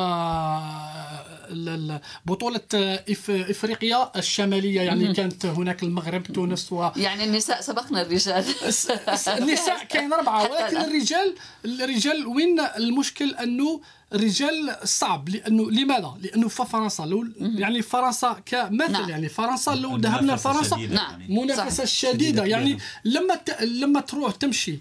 بطولة 2.26 2.60
إفريقيا 3.50 4.18
الشمالية 4.18 4.80
يعني 4.80 5.14
كانت 5.14 5.46
هناك 5.46 5.82
المغرب 5.82 6.22
تونس 6.22 6.72
و 6.72 6.90
يعني 6.96 7.24
النساء 7.24 7.60
سبقنا 7.60 8.02
الرجال. 8.02 8.44
النساء 9.28 9.84
كاين 9.84 10.12
أربعة 10.12 10.50
ولكن 10.50 10.76
الرجال 10.76 11.34
الرجال 11.64 12.26
وين 12.26 12.60
المشكل 12.60 13.34
أنه 13.34 13.80
الرجال 14.12 14.76
صعب 14.84 15.28
لأنه 15.28 15.70
لماذا؟ 15.70 16.14
لأنه 16.22 16.48
في 16.48 16.64
فرنسا 16.64 17.02
لو 17.02 17.26
يعني 17.40 17.82
فرنسا 17.82 18.42
كمثل 18.46 18.92
نعم. 18.92 19.10
يعني 19.10 19.28
فرنسا 19.28 19.70
لو 19.70 19.96
ذهبنا 19.96 20.32
لفرنسا 20.32 20.76
نعم. 20.76 21.22
منافسة 21.28 21.84
شديدة 21.84 22.44
يعني 22.44 22.78
لما 23.04 23.34
ت... 23.34 23.62
لما 23.62 24.00
تروح 24.00 24.34
تمشي 24.34 24.78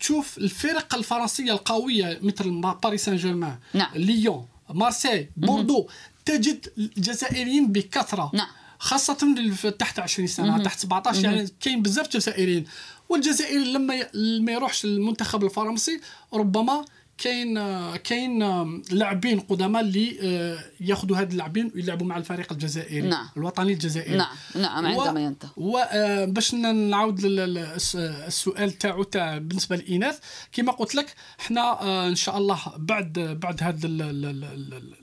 تشوف 0.00 0.38
الفرق 0.38 0.94
الفرنسية 0.94 1.52
القوية 1.52 2.18
مثل 2.22 2.60
باريس 2.82 3.04
سان 3.04 3.16
جيرمان 3.16 3.58
نعم. 3.74 3.90
ليون 3.94 4.46
مارسيل 4.70 5.28
بوردو 5.36 5.88
تجد 6.24 6.66
الجزائريين 6.78 7.72
بكثرة 7.72 8.30
نعم. 8.34 8.48
خاصة 8.78 9.34
تحت 9.78 9.98
20 9.98 10.28
سنة 10.28 10.62
تحت 10.62 10.78
17 10.78 11.24
يعني 11.24 11.48
كاين 11.60 11.82
بزاف 11.82 12.08
جزائريين. 12.08 12.64
والجزائري 13.08 13.72
لما 13.72 14.08
ما 14.40 14.52
يروحش 14.52 14.84
المنتخب 14.84 15.44
الفرنسي 15.44 16.00
ربما 16.32 16.84
كاين 17.18 17.58
كاين 17.96 18.42
لاعبين 18.90 19.40
قدامى 19.40 19.80
اللي 19.80 20.18
آه، 20.22 20.58
ياخذوا 20.80 21.18
هاد 21.18 21.30
اللاعبين 21.30 21.72
ويلعبوا 21.74 22.06
مع 22.06 22.16
الفريق 22.16 22.52
الجزائري 22.52 23.08
نعم. 23.08 23.28
الوطني 23.36 23.72
الجزائري 23.72 24.16
نعم 24.16 24.36
نعم 24.54 24.86
عندما. 24.86 25.20
ينتهي 25.20 25.50
وباش 25.56 26.54
نعاود 26.54 27.20
السؤال 27.24 28.72
تاعو 28.78 29.02
تاع 29.02 29.38
بالنسبة 29.38 29.76
للاناث 29.76 30.18
كما 30.52 30.72
قلت 30.72 30.94
لك 30.94 31.14
حنا 31.38 32.08
إن 32.08 32.14
شاء 32.14 32.38
الله 32.38 32.58
بعد 32.76 33.38
بعد 33.42 33.62
هذا 33.62 33.88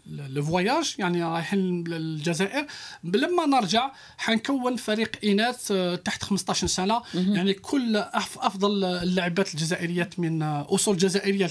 الفواياج 0.08 0.96
يعني 1.00 1.24
رايحين 1.24 1.84
للجزائر 1.84 2.66
لما 3.04 3.46
نرجع 3.46 3.92
حنكون 4.18 4.76
فريق 4.76 5.12
إناث 5.24 5.74
تحت 6.06 6.24
15 6.24 6.68
سنة 6.68 7.02
يعني 7.14 7.54
كل 7.54 7.98
أفضل 8.14 8.84
اللاعبات 8.84 9.54
الجزائريات 9.54 10.20
من 10.20 10.44
أصول 10.44 10.98
جزائرية 10.98 11.46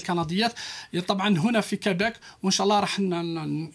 الكنديات 0.93 1.07
طبعا 1.07 1.37
هنا 1.37 1.61
في 1.61 1.75
كيبيك 1.75 2.13
وإن 2.43 2.51
شاء 2.51 2.65
الله 2.65 2.79
راح 2.79 2.99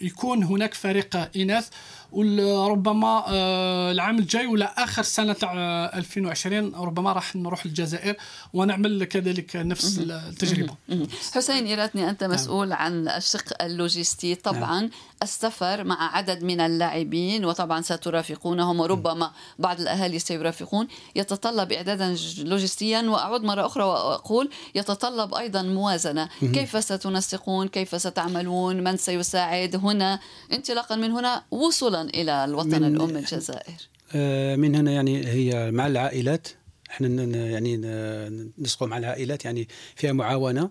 يكون 0.00 0.42
هناك 0.44 0.74
فريق 0.74 1.30
إناث. 1.36 1.68
وربما 2.12 3.24
آه، 3.28 3.92
العام 3.92 4.18
الجاي 4.18 4.46
ولا 4.46 4.84
آخر 4.84 5.02
سنة 5.02 5.32
تاع 5.32 5.52
2020 5.94 6.74
ربما 6.74 7.12
راح 7.12 7.36
نروح 7.36 7.66
للجزائر 7.66 8.16
ونعمل 8.52 9.04
كذلك 9.04 9.56
نفس 9.56 9.98
التجربة. 9.98 10.74
حسين 11.34 11.66
إيراتني 11.66 12.10
أنت 12.10 12.24
نعم. 12.24 12.32
مسؤول 12.32 12.72
عن 12.72 13.08
الشق 13.08 13.62
اللوجستي. 13.62 14.34
طبعا 14.34 14.80
نعم. 14.80 14.90
السفر 15.22 15.84
مع 15.84 16.16
عدد 16.16 16.44
من 16.44 16.60
اللاعبين 16.60 17.44
وطبعا 17.44 17.80
سترافقونهم 17.82 18.80
وربما 18.80 19.30
بعض 19.58 19.80
الأهالي 19.80 20.18
سيرافقون 20.18 20.88
يتطلب 21.16 21.72
اعدادا 21.72 22.16
لوجستيا. 22.38 23.02
وأعود 23.02 23.42
مرة 23.44 23.66
أخرى 23.66 23.84
وأقول 23.84 24.50
يتطلب 24.74 25.34
أيضا 25.34 25.62
موازنة. 25.62 26.28
كيف 26.40 26.65
ستنسقون؟ 26.74 27.68
كيف 27.68 28.00
ستعملون؟ 28.00 28.84
من 28.84 28.96
سيساعد 28.96 29.76
هنا؟ 29.76 30.20
انطلاقا 30.52 30.96
من 30.96 31.10
هنا 31.10 31.42
وصولا 31.50 32.02
إلى 32.02 32.44
الوطن 32.44 32.84
الأم 32.84 33.16
الجزائر. 33.16 33.88
آه، 34.14 34.56
من 34.56 34.74
هنا 34.74 34.90
يعني 34.90 35.26
هي 35.26 35.70
مع 35.70 35.86
العائلات. 35.86 36.48
إحنا 36.90 37.24
يعني 37.24 37.76
نسقوا 38.58 38.88
مع 38.88 38.98
العائلات 38.98 39.44
يعني 39.44 39.68
فيها 39.96 40.12
معاونة. 40.12 40.70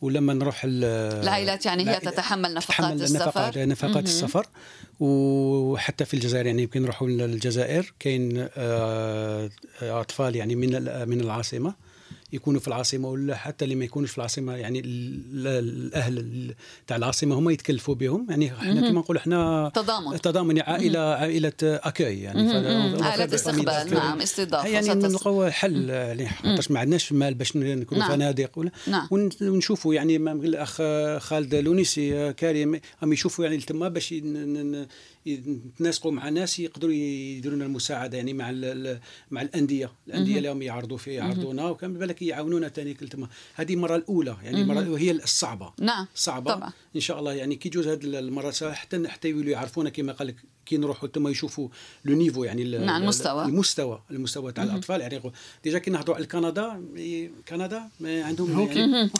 ولما 0.00 0.34
نروح 0.34 0.62
العائلات 0.64 1.66
يعني 1.66 1.90
هي 1.90 2.00
تتحمل 2.00 2.54
نفقات 2.54 2.92
السفر؟ 2.92 3.26
نفقات, 3.26 3.58
نفقات 3.58 4.04
السفر. 4.04 4.46
وحتى 5.00 6.04
في 6.04 6.14
الجزائر 6.14 6.46
يعني 6.46 6.62
يمكن 6.62 6.82
نروحوا 6.82 7.08
للجزائر. 7.08 7.94
كاين 7.98 8.48
آه، 8.56 9.50
أطفال 9.82 10.36
يعني 10.36 10.54
من 10.54 10.70
من 11.08 11.20
العاصمة. 11.20 11.87
يكونوا 12.32 12.60
في 12.60 12.68
العاصمة 12.68 13.08
ولا 13.08 13.36
حتى 13.36 13.64
اللي 13.64 13.74
ما 13.74 13.84
يكونوش 13.84 14.10
في 14.10 14.18
العاصمة 14.18 14.56
يعني 14.56 14.82
الأهل 14.84 16.54
تاع 16.86 16.96
العاصمة 16.96 17.38
هم 17.38 17.50
يتكلفوا 17.50 17.94
بهم. 17.94 18.26
يعني 18.30 18.52
إحنا 18.52 18.80
كما 18.80 19.00
نقول 19.00 19.16
إحنا 19.16 19.70
تضامن. 19.74 20.20
تضامن 20.20 20.56
يعني 20.56 20.70
عائلة 20.70 21.00
عائلة 21.00 21.52
أكاي 21.62 22.20
يعني 22.20 22.52
عائلة 23.02 23.34
استقبال. 23.34 23.94
نعم 23.94 24.20
استضافة 24.20 24.68
يعني 24.68 24.88
نلقوا 24.88 25.50
حل 25.50 25.88
يعني 25.90 26.28
ما 26.70 26.80
عندناش 26.80 27.12
مال 27.12 27.34
باش 27.34 27.56
نكونوا 27.56 28.04
نعم. 28.04 28.12
فنادق 28.12 28.58
ولا. 28.58 28.70
نعم. 28.86 29.08
ونشوفوا 29.42 29.94
يعني 29.94 30.16
الأخ 30.16 30.82
خالد 31.18 31.54
لونيسي 31.54 32.32
كريم 32.32 32.80
هم 33.02 33.12
يشوفوا 33.12 33.44
يعني 33.44 33.58
تما 33.58 33.88
باش 33.88 34.14
يتناسقوا 35.28 36.12
مع 36.12 36.28
ناس 36.28 36.58
يقدروا 36.58 36.92
يديروا 36.92 37.56
لنا 37.56 37.64
المساعدة 37.64 38.16
يعني 38.16 38.32
مع 38.32 38.50
مع 39.30 39.42
الأندية. 39.42 39.92
الأندية 40.08 40.38
اللي 40.38 40.52
هم 40.52 40.62
يعرضوا 40.62 40.96
في 40.96 41.14
يعرضونا 41.14 41.68
وكان 41.68 41.94
بالك 41.94 42.22
يعاونونا 42.22 42.68
ثاني 42.68 42.92
قلت 42.92 43.18
هذه 43.54 43.74
المرة 43.74 43.96
الأولى 43.96 44.36
يعني 44.42 44.60
المرة 44.60 44.98
هي 44.98 45.10
الصعبة. 45.10 45.72
نعم 45.80 46.06
صعبة. 46.14 46.54
طبعا. 46.54 46.72
إن 46.96 47.00
شاء 47.00 47.18
الله 47.18 47.32
يعني 47.32 47.56
كي 47.56 47.68
يجوز 47.68 47.88
هذه 47.88 48.04
المرة 48.04 48.72
حتى 48.72 49.08
حتى 49.08 49.28
يولوا 49.28 49.50
يعرفونا 49.50 49.90
كما 49.90 50.12
قال 50.12 50.28
لك 50.28 50.36
كي 50.66 50.76
نروحوا 50.76 51.08
تما 51.08 51.30
يشوفوا 51.30 51.68
le 52.04 52.14
niveau 52.14 52.44
يعني 52.44 52.64
نعم 52.64 53.02
المستوى. 53.02 53.44
المستوى 53.44 54.02
المستوى 54.10 54.52
تاع 54.52 54.64
الأطفال. 54.64 55.00
يعني 55.00 55.20
déjà 55.64 55.78
كي 55.78 55.90
نهضروا 55.90 56.16
على 56.16 56.26
كندا 56.26 56.84
كندا 57.48 57.88
عندهم 58.00 58.60
يعني, 58.60 59.10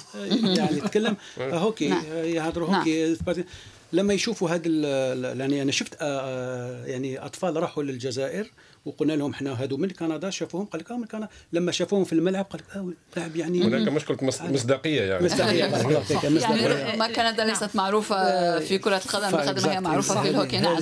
يعني 0.57 0.81
تكلم 0.81 1.17
هوكي 1.39 1.89
نعم. 1.89 2.05
يهضروا 2.07 2.77
هوكي. 2.77 3.17
نعم. 3.27 3.45
لما 3.93 4.15
يشوفوا 4.15 4.51
هذا 4.51 4.69
يعني 5.33 5.63
أنا 5.63 5.73
شفت 5.73 5.95
آه، 5.95 6.21
آه، 6.21 6.87
يعني 6.87 7.25
أطفال 7.25 7.57
راحوا 7.57 7.83
للجزائر 7.83 8.51
وقلنا 8.89 9.13
لهم 9.13 9.31
إحنا 9.31 9.63
هادو 9.63 9.77
من 9.77 9.91
كندا 9.91 10.31
شافوهم 10.31 10.65
قال 10.65 10.81
لك 10.81 10.91
آه، 10.91 10.97
من 10.97 11.05
كندا. 11.05 11.29
لما 11.53 11.73
شافوهم 11.73 12.05
في 12.05 12.13
الملعب 12.13 12.45
قال 12.45 12.61
لك 12.61 12.77
آه 12.77 12.93
لاعب 13.17 13.37
يعني 13.37 13.63
هناك 13.63 13.89
مشكلة 13.89 14.19
مصداقية 14.23 15.03
يعني. 15.03 15.25
مصداقية 15.25 15.65
يعني 16.25 16.97
ما 16.97 17.07
كندا 17.07 17.45
ليست 17.45 17.77
معروفة 17.77 18.59
في 18.59 18.79
كرة 18.79 18.97
القدم 18.97 19.31
بقدر 19.31 19.67
ما 19.67 19.73
هي 19.73 19.81
معروفة 19.81 20.23
في 20.23 20.29
الهوكي. 20.29 20.59
نعم. 20.59 20.79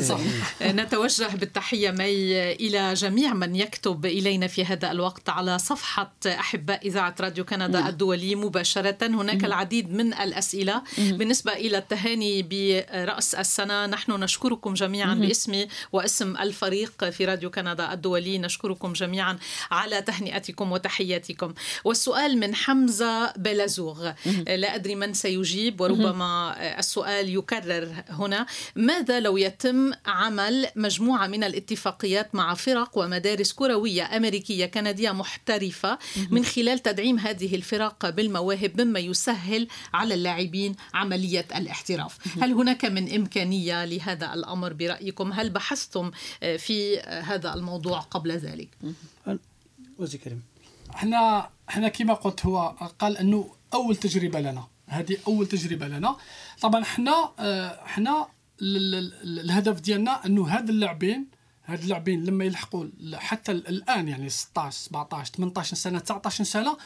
نتوجه 0.80 1.28
بالتحية 1.36 1.90
مي 1.90 2.52
إلى 2.52 2.94
جميع 2.94 3.34
من 3.34 3.56
يكتب 3.56 4.06
إلينا 4.06 4.46
في 4.46 4.64
هذا 4.64 4.90
الوقت 4.90 5.28
على 5.28 5.58
صفحة 5.58 6.12
أحباء 6.26 6.86
إذاعة 6.86 7.14
راديو 7.20 7.44
كندا 7.44 7.80
نعم. 7.80 7.88
الدولي. 7.88 8.34
مباشرة 8.34 9.06
هناك 9.06 9.44
العديد 9.44 9.92
من 9.92 10.14
الأسئلة. 10.14 10.82
بالنسبة 10.98 11.52
إلى 11.52 11.78
التهاني 11.78 12.42
برأس 12.42 13.34
السنة 13.34 13.86
نحن 13.86 14.12
نشكركم 14.12 14.74
جميعا 14.74 15.14
باسمي 15.14 15.68
واسم 15.92 16.36
الفريق 16.36 17.04
في 17.04 17.24
راديو 17.24 17.50
كندا 17.50 17.94
الدولي 17.96 18.38
نشكركم 18.38 18.92
جميعا 18.92 19.38
على 19.70 20.02
تهنئتكم 20.02 20.72
وتحياتكم. 20.72 21.54
والسؤال 21.84 22.38
من 22.38 22.54
حمزة 22.54 23.32
بلازوغ. 23.32 24.12
لا 24.46 24.74
أدري 24.74 24.94
من 24.94 25.14
سيجيب 25.14 25.80
وربما 25.80 26.56
السؤال 26.78 27.34
يكرر 27.34 27.88
هنا. 28.08 28.46
ماذا 28.76 29.20
لو 29.20 29.36
يتم 29.36 29.92
عمل 30.06 30.66
مجموعة 30.76 31.26
من 31.26 31.44
الاتفاقيات 31.44 32.34
مع 32.34 32.54
فرق 32.54 32.98
ومدارس 32.98 33.52
كروية 33.52 34.16
أمريكية 34.16 34.66
كندية 34.66 35.10
محترفة 35.10 35.98
من 36.30 36.44
خلال 36.44 36.78
تدعيم 36.78 37.18
هذه 37.18 37.54
الفرق 37.54 38.10
بالمواهب 38.10 38.80
مما 38.80 39.00
يسهل 39.00 39.68
على 39.94 40.14
اللاعبين 40.14 40.76
عملية 40.94 41.46
الاحتراف؟ 41.56 42.18
هل 42.42 42.52
هناك 42.52 42.84
من 42.84 43.14
إمكانية 43.14 43.84
لهذا 43.84 44.34
الأمر 44.34 44.72
برأيكم؟ 44.72 45.32
هل 45.32 45.50
بحثتم 45.50 46.10
في 46.58 46.98
هذا 47.00 47.54
الموضوع؟ 47.54 47.75
الموضوع 47.76 48.00
قبل 48.00 48.32
ذلك. 48.32 48.68
وزي 49.98 50.18
كريم. 50.18 50.42
إحنا 50.94 51.50
إحنا 51.68 51.88
كما 51.88 52.14
قلت 52.14 52.46
هو 52.46 52.68
قال 52.98 53.16
أنه 53.16 53.50
أول 53.74 53.96
تجربة 53.96 54.40
لنا. 54.40 54.66
هذه 54.86 55.16
أول 55.26 55.46
تجربة 55.46 55.88
لنا. 55.88 56.16
طبعا 56.60 56.82
إحنا 56.82 57.32
إحنا 57.84 58.28
الهدف 58.62 59.80
ديالنا 59.80 60.26
أنه 60.26 60.42
هاد 60.48 60.68
اللاعبين 60.68 61.26
هاد 61.66 61.82
اللاعبين 61.82 62.24
لما 62.24 62.44
يلحقوا 62.44 62.86
حتى 63.14 63.52
الآن 63.52 64.08
يعني 64.08 64.28
16 64.28 64.78
17 64.78 65.32
18 65.34 65.76
سنة 65.76 65.98
19 65.98 66.44
سنة 66.44 66.76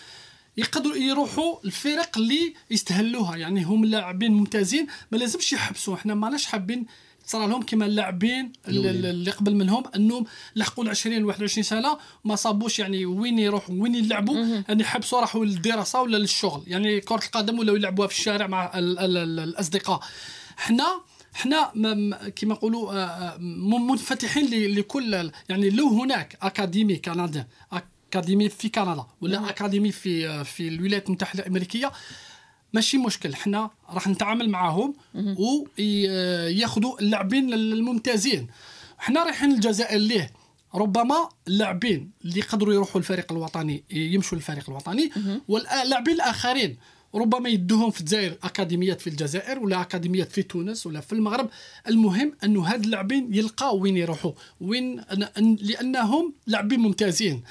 يقدروا 0.56 0.96
يروحوا 0.96 1.64
الفرق 1.64 2.18
اللي 2.18 2.54
يستهلوها. 2.70 3.36
يعني 3.36 3.64
هم 3.64 3.84
لاعبين 3.84 4.32
ممتازين 4.32 4.86
ما 5.12 5.16
لازمش 5.16 5.52
يحبسوا. 5.52 5.94
إحنا 5.94 6.14
ماناش 6.14 6.46
حابين 6.46 6.86
صار 7.30 7.46
لهم 7.46 7.62
كما 7.62 7.86
اللاعبين 7.86 8.52
اللي 8.68 9.30
قبل 9.30 9.54
منهم. 9.54 9.82
انهم 9.96 10.24
لحقوا 10.56 10.84
ال 10.84 10.90
20 10.90 11.24
21 11.24 11.62
سنة. 11.62 11.98
ما 12.24 12.36
صابوش 12.36 12.78
يعني 12.78 13.06
وين 13.06 13.38
يروحوا 13.38 13.74
وين 13.78 13.94
يلعبوا. 13.94 14.62
يعني 14.68 14.84
حبسوا 14.84 15.20
راحوا 15.20 15.44
للدراسة 15.44 16.02
ولا 16.02 16.16
للشغل. 16.16 16.62
يعني 16.66 17.00
كرة 17.00 17.24
القدم 17.24 17.58
ولا 17.58 17.72
يلعبوها 17.72 18.08
في 18.08 18.18
الشارع 18.18 18.46
مع 18.46 18.78
ال 18.78 18.98
ال 18.98 19.16
ال 19.16 19.40
الأصدقاء. 19.40 20.00
حنا 20.56 21.00
حنا 21.32 21.72
كما 22.36 22.54
نقولوا 22.54 22.92
آه، 22.92 22.96
آه، 22.96 23.38
منفتحين 23.38 24.74
لكل 24.74 25.30
يعني 25.48 25.70
لو 25.70 25.88
هناك 25.88 26.38
أكاديمي 26.42 26.96
كندي 26.96 27.44
أكاديمي 27.72 28.48
في 28.48 28.68
كندا 28.68 29.04
ولا 29.20 29.50
أكاديمي 29.50 29.92
في 29.92 30.28
آه، 30.28 30.42
في 30.42 30.68
الولايات 30.68 31.06
المتحدة 31.06 31.42
الأمريكية 31.42 31.92
ماشي 32.72 32.98
مشكل. 32.98 33.34
حنا 33.34 33.70
راح 33.90 34.08
نتعامل 34.08 34.50
معاهم 34.50 34.94
وياخذوا 35.78 37.00
اللاعبين 37.00 37.54
الممتازين. 37.54 38.46
حنا 38.98 39.24
رايحين 39.24 39.52
الجزائر 39.52 39.98
ليه؟ 39.98 40.32
ربما 40.74 41.28
اللاعبين 41.48 42.10
اللي 42.24 42.38
يقدروا 42.38 42.74
يروحوا 42.74 43.00
الفريق 43.00 43.32
الوطني 43.32 43.84
يمشوا 43.90 44.38
للفريق 44.38 44.70
الوطني 44.70 45.10
واللاعبين 45.48 46.14
الآخرين. 46.14 46.76
ربما 47.14 47.48
يدوهم 47.48 47.90
في 47.90 48.00
الجزائر 48.00 48.38
أكاديميات 48.42 49.00
في 49.00 49.06
الجزائر 49.06 49.58
ولا 49.58 49.80
أكاديميات 49.80 50.32
في 50.32 50.42
تونس 50.42 50.86
ولا 50.86 51.00
في 51.00 51.12
المغرب. 51.12 51.50
المهم 51.88 52.32
انه 52.44 52.62
هاد 52.62 52.84
اللاعبين 52.84 53.34
يلقاو 53.34 53.78
وين 53.78 53.96
يروحوا 53.96 54.32
وين 54.60 55.00
لأنهم 55.60 56.34
لاعبين 56.46 56.80
ممتازين. 56.80 57.42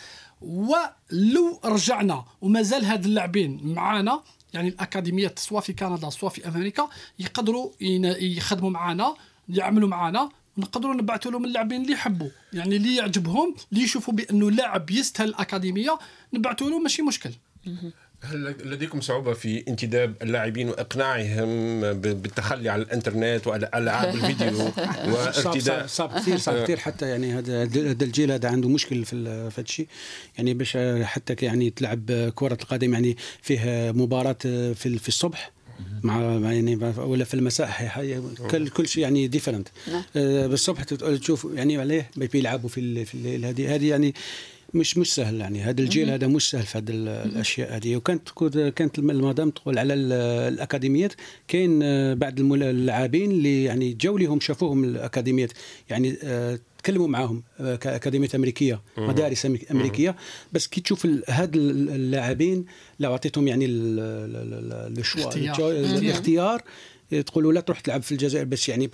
ولو 0.42 1.60
رجعنا 1.66 2.26
ومازال 2.42 2.86
هاد 2.86 3.06
اللاعبين 3.06 3.60
معانا 3.64 4.24
يعني 4.54 4.68
الاكاديميات 4.68 5.40
سواء 5.40 5.62
في 5.62 5.74
كندا 5.74 6.10
سواء 6.10 6.32
في 6.32 6.48
أمريكا 6.48 6.90
يقدروا 7.20 7.72
يخدموا 8.22 8.70
معنا 8.70 9.16
يعملوا 9.50 9.90
معنا 9.90 10.30
نقدروا 10.58 10.94
نبعثوا 10.94 11.32
لهم 11.32 11.46
اللاعبين 11.46 11.82
اللي 11.82 11.94
يحبوا. 11.94 12.30
يعني 12.54 12.76
اللي 12.76 12.96
يعجبهم 12.96 13.56
اللي 13.72 13.84
يشوفوا 13.84 14.14
بأنه 14.14 14.52
لاعب 14.52 14.90
يستاهل 14.92 15.30
الأكاديمية 15.30 16.00
نبعثوا 16.34 16.70
له 16.70 16.80
ماشي 16.80 17.02
مشكل. 17.02 17.32
هل 18.22 18.56
لديكم 18.64 19.02
صعوبة 19.02 19.34
في 19.34 19.64
انتداب 19.68 20.14
اللاعبين 20.22 20.70
وإقناعهم 20.70 21.82
بالتخلي 21.94 22.70
عن 22.70 22.82
الإنترنت 22.82 23.48
وألعاب 23.48 24.14
الفيديو 24.16 24.72
وارتداء؟ 25.08 25.88
صعب 25.88 26.20
كثير 26.20 26.38
صعب 26.38 26.64
كثير. 26.64 26.78
حتى 26.78 27.10
يعني 27.10 27.34
هذا 27.34 27.64
هذا 27.64 28.04
الجيل 28.04 28.32
هذا 28.32 28.50
عنده 28.50 28.70
مشكل 28.70 29.06
في 29.06 29.16
هذا 29.16 29.62
الشيء. 29.62 29.88
يعني 30.38 30.54
باش 30.54 30.78
حتى 31.04 31.46
يعني 31.46 31.70
تلعب 31.70 32.32
كرة 32.36 32.58
القدم 32.62 32.94
يعني 32.94 33.18
فيه 33.42 33.92
مباراة 33.92 34.38
في 34.44 34.74
في 35.00 35.08
الصبح 35.08 35.52
مع 36.04 36.22
يعني 36.52 36.76
ولا 36.98 37.26
في 37.26 37.34
المساء 37.34 38.28
كل 38.52 38.70
كل 38.70 38.88
شيء 38.88 39.04
يعني 39.04 39.28
ديفرنت 39.28 39.68
نعم. 39.92 40.04
آه، 40.16 40.48
بالصبح 40.48 40.84
تشوف 40.84 41.48
يعني 41.54 41.78
عليه 41.78 42.10
بيلعبوا 42.16 42.70
في 42.70 43.06
في 43.06 43.46
هذه 43.46 43.76
هذه 43.76 43.90
يعني 43.90 44.14
مش 44.74 44.98
مش 44.98 45.16
سهل 45.16 45.42
يعني. 45.42 45.62
هذا 45.62 45.82
الجيل 45.82 46.10
هذا 46.10 46.28
مش 46.28 46.50
سهل 46.50 46.66
في 46.66 46.78
هذه 46.78 46.90
الأشياء 46.90 47.76
هذه. 47.76 47.96
وكانت 47.96 48.30
كانت 48.76 49.00
المدام 49.00 49.50
تقول 49.50 49.80
على 49.80 49.94
الأكاديميات 49.94 51.14
كاين 51.48 51.80
آه، 51.84 52.14
بعض 52.14 52.40
اللاعبين 52.40 53.32
اللي 53.32 53.64
يعني 53.64 53.94
جاوا 53.94 54.20
لهم 54.20 54.40
شافوهم 54.40 54.84
الأكاديميات. 54.84 55.52
يعني 55.90 56.18
آه، 56.24 56.60
تكلموا 56.78 57.08
معاهم 57.08 57.44
آه، 57.60 57.76
كاكاديميات 57.76 58.36
أمريكية 58.36 58.82
مدارس 58.98 59.48
أمريكية. 59.72 60.16
بس 60.54 60.68
كي 60.68 60.82
تشوف 60.82 61.08
هاد 61.28 61.56
اللاعبين 61.56 62.66
لو 63.00 63.12
أعطيتهم 63.12 63.48
يعني 63.48 63.66
الشوا 63.70 65.34
الاختيار. 65.72 66.62
تقولوا 67.26 67.54
لا 67.54 67.62
تروح 67.62 67.80
تلعب 67.80 68.02
في 68.02 68.12
الجزائر 68.12 68.46
بس 68.46 68.70
يعني 68.70 68.90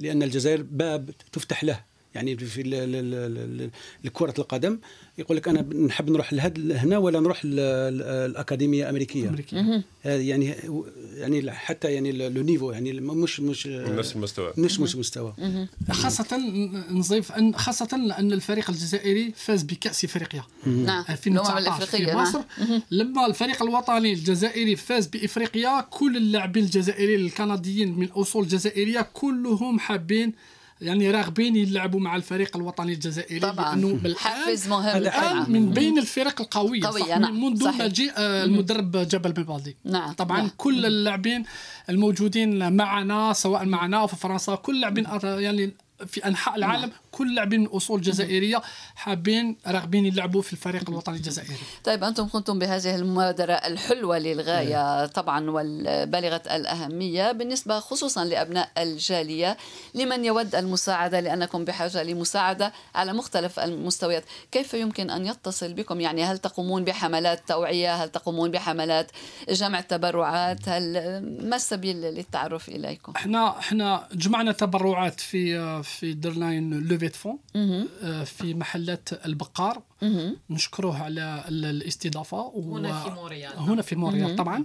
لأن 0.00 0.22
الجزائر 0.22 0.62
باب 0.62 1.10
تفتح 1.32 1.64
له. 1.64 1.91
يعني 2.14 2.36
في 2.36 3.70
كرة 4.12 4.34
القدم 4.38 4.78
يقول 5.18 5.36
لك 5.36 5.48
أنا 5.48 5.62
نحب 5.62 6.10
نروح 6.10 6.32
لهد 6.32 6.72
هنا 6.72 6.98
ولا 6.98 7.20
نروح 7.20 7.40
الأكاديمية 7.44 8.82
الأمريكية؟ 8.84 9.28
أمريكية. 9.28 9.82
يعني 10.04 10.54
يعني 11.14 11.50
حتى 11.50 11.92
يعني 11.92 12.12
لو 12.12 12.42
نيفو 12.42 12.70
يعني 12.70 12.92
مش 12.92 13.40
مش 13.40 13.66
نفس 13.66 14.16
المستوى. 14.16 14.52
مش 14.58 14.80
مش 14.80 14.96
مستوى. 14.96 15.34
خاصة 15.90 16.36
نضيف 16.90 17.32
ان 17.32 17.54
خاصة 17.54 17.88
ان 18.18 18.32
الفريق 18.32 18.70
الجزائري 18.70 19.32
فاز 19.36 19.62
بكأس 19.62 20.04
إفريقيا. 20.04 20.42
نعم. 20.66 21.04
2019 21.10 21.86
في 21.86 21.98
نعم. 21.98 22.22
مصر. 22.22 22.40
لما 22.90 23.26
الفريق 23.26 23.62
الوطني 23.62 24.12
الجزائري 24.12 24.76
فاز 24.76 25.06
بإفريقيا 25.06 25.80
كل 25.90 26.16
اللاعبين 26.16 26.64
الجزائريين 26.64 27.20
الكنديين 27.20 27.98
من 27.98 28.08
اصول 28.08 28.48
جزائريه 28.48 29.08
كلهم 29.12 29.78
حابين 29.78 30.32
يعني 30.82 31.10
راغبين 31.10 31.56
يلعبوا 31.56 32.00
مع 32.00 32.16
الفريق 32.16 32.56
الوطني 32.56 32.92
الجزائري 32.92 33.40
طبعا 33.40 33.76
لأنه 33.76 34.14
حافز 34.16 34.68
مهم 34.68 34.96
الآن 34.96 35.52
من 35.52 35.70
بين 35.70 35.98
الفرق 35.98 36.40
القوية 36.40 36.86
قوية 36.86 37.18
نعم. 37.18 37.44
منذ 37.44 37.78
مجيء 37.78 38.12
المدرب 38.18 38.96
جبل 38.96 39.32
بيبالدي 39.32 39.76
نعم 39.84 40.12
طبعا 40.12 40.38
نعم. 40.38 40.50
كل 40.56 40.86
اللاعبين 40.86 41.44
الموجودين 41.90 42.72
معنا 42.72 43.32
سواء 43.32 43.64
معنا 43.64 43.96
أو 44.00 44.06
في 44.06 44.16
فرنسا 44.16 44.54
كل 44.54 44.80
لاعبين 44.80 45.06
يعني 45.24 45.72
في 46.06 46.26
أنحاء 46.26 46.56
العالم 46.56 46.82
نعم. 46.82 46.92
كل 47.12 47.34
لاعبين 47.34 47.60
من 47.60 47.66
أصول 47.66 48.00
جزائرية 48.00 48.62
حابين 48.94 49.56
راغبين 49.66 50.06
يلعبوا 50.06 50.42
في 50.42 50.52
الفريق 50.52 50.90
الوطني 50.90 51.16
الجزائري. 51.16 51.56
طيب 51.84 52.04
أنتم 52.04 52.26
قمتم 52.26 52.58
بهذه 52.58 52.94
المبادرة 52.94 53.52
الحلوة 53.52 54.18
للغاية. 54.18 55.06
طبعا 55.06 55.50
والبالغة 55.50 56.42
الأهمية 56.50 57.32
بالنسبة 57.32 57.80
خصوصا 57.80 58.24
لأبناء 58.24 58.68
الجالية 58.78 59.56
لمن 59.94 60.24
يود 60.24 60.54
المساعدة 60.54 61.20
لأنكم 61.20 61.64
بحاجة 61.64 62.02
لمساعدة 62.02 62.72
على 62.94 63.12
مختلف 63.12 63.60
المستويات، 63.60 64.24
كيف 64.52 64.74
يمكن 64.74 65.10
أن 65.10 65.26
يتصل 65.26 65.72
بكم؟ 65.72 66.00
يعني 66.00 66.24
هل 66.24 66.38
تقومون 66.38 66.84
بحملات 66.84 67.48
توعية؟ 67.48 67.94
هل 67.94 68.08
تقومون 68.08 68.50
بحملات 68.50 69.10
جمع 69.48 69.80
تبرعات؟ 69.80 70.68
هل 70.68 70.92
ما 71.48 71.56
السبيل 71.56 71.96
للتعرف 71.96 72.68
إليكم؟ 72.68 73.12
إحنا 73.16 73.58
إحنا 73.58 74.08
جمعنا 74.12 74.52
تبرعات 74.52 75.20
في 75.20 75.82
في 75.82 76.12
درنا 76.14 76.52
لوفي 77.02 77.18
فون 77.18 77.38
في 78.24 78.54
محلات 78.54 79.08
البقار. 79.26 79.82
نشكروه 80.50 81.02
على 81.02 81.44
الاستضافة 81.48 82.52
هنا 82.56 83.02
في 83.04 83.10
موريال. 83.10 83.52
هنا 83.56 83.82
في 83.82 83.96
موريال 83.96 84.36
طبعا. 84.36 84.64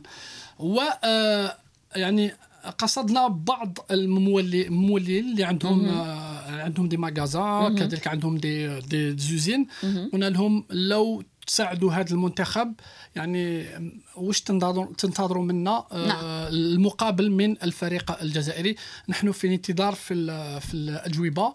و 0.60 0.80
آه، 1.04 1.58
يعني 1.96 2.32
قصدنا 2.78 3.28
بعض 3.28 3.78
الممولين 3.92 5.30
اللي 5.32 5.44
عندهم 5.44 5.86
آه 5.86 6.62
عندهم 6.62 6.90
دي 6.90 6.98
ماغازا 6.98 7.76
كذلك 7.80 8.08
عندهم 8.08 8.38
دي 8.38 8.80
دي 8.80 9.18
زوزين. 9.18 9.68
قلنا 10.14 10.30
لهم 10.30 10.66
لو 10.70 11.24
تساعدوا 11.48 11.92
هذا 11.92 12.12
المنتخب 12.12 12.74
يعني 13.18 13.66
واش 14.16 14.42
تنتظروا 14.98 15.44
منا 15.44 15.86
آه، 15.92 16.08
نعم. 16.08 16.26
المقابل 16.54 17.32
من 17.32 17.62
الفريق 17.64 18.22
الجزائري. 18.22 18.76
نحن 19.10 19.32
في 19.32 19.48
انتظار 19.48 19.94
في 19.96 20.14
في 20.60 20.74
الأجوبة. 20.74 21.54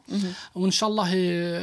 وإن 0.55 0.71
شاء 0.71 0.89
الله 0.89 1.15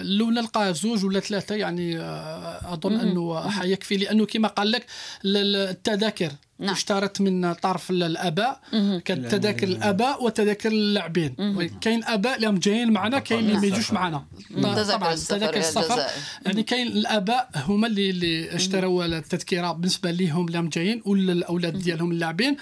لو 0.02 0.30
نلقى 0.30 0.74
زوج 0.74 1.06
ولا 1.06 1.20
ثلاثة 1.20 1.56
يعني 1.56 2.00
آه، 2.00 2.74
أظن 2.74 2.94
أنه 2.94 3.50
حيكفي. 3.50 3.98
لأنه 3.98 4.26
كما 4.26 4.48
قال 4.48 4.72
لك 4.72 4.86
التذاكر 5.26 6.32
نعم. 6.60 6.70
اشترت 6.70 7.22
من 7.22 7.54
طرف 7.54 7.90
الأباء. 7.90 8.62
كانت 9.06 9.36
تذاكر 9.36 9.68
الأباء 9.68 10.24
وتذاكر 10.24 10.72
اللاعبين. 10.72 11.36
كاين 11.82 12.04
أباء 12.04 12.36
اللي 12.36 12.60
جايين 12.60 12.92
معنا 12.92 13.20
كاين 13.20 13.40
اللي 13.40 13.60
ما 13.60 13.68
يجوش 13.68 13.92
معنا. 13.94 14.24
طبعا 14.64 15.16
تذاكر 15.16 15.58
السفر 15.58 16.06
يعني 16.46 16.64
كاين 16.64 16.88
الأباء 16.88 17.50
هما 17.56 17.88
اللي 17.88 18.10
اللي 18.10 18.56
اشتروا 18.56 19.06
التذكرة 19.06 19.72
بالنسبة 19.90 20.12
لهم 20.12 20.48
اللي 20.48 20.70
جايين 20.70 21.02
ولا 21.06 21.34
الأولاد 21.34 21.80
ديالهم 21.80 22.12
اللاعبين. 22.12 22.58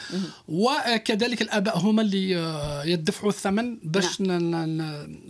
وكذلك 0.48 1.42
الآباء 1.42 1.78
هما 1.78 2.02
اللي 2.02 2.38
آه، 2.38 2.84
يدفعوا 2.84 3.30
الثمن 3.30 3.78
باش 3.84 4.22
نعم. 4.22 4.78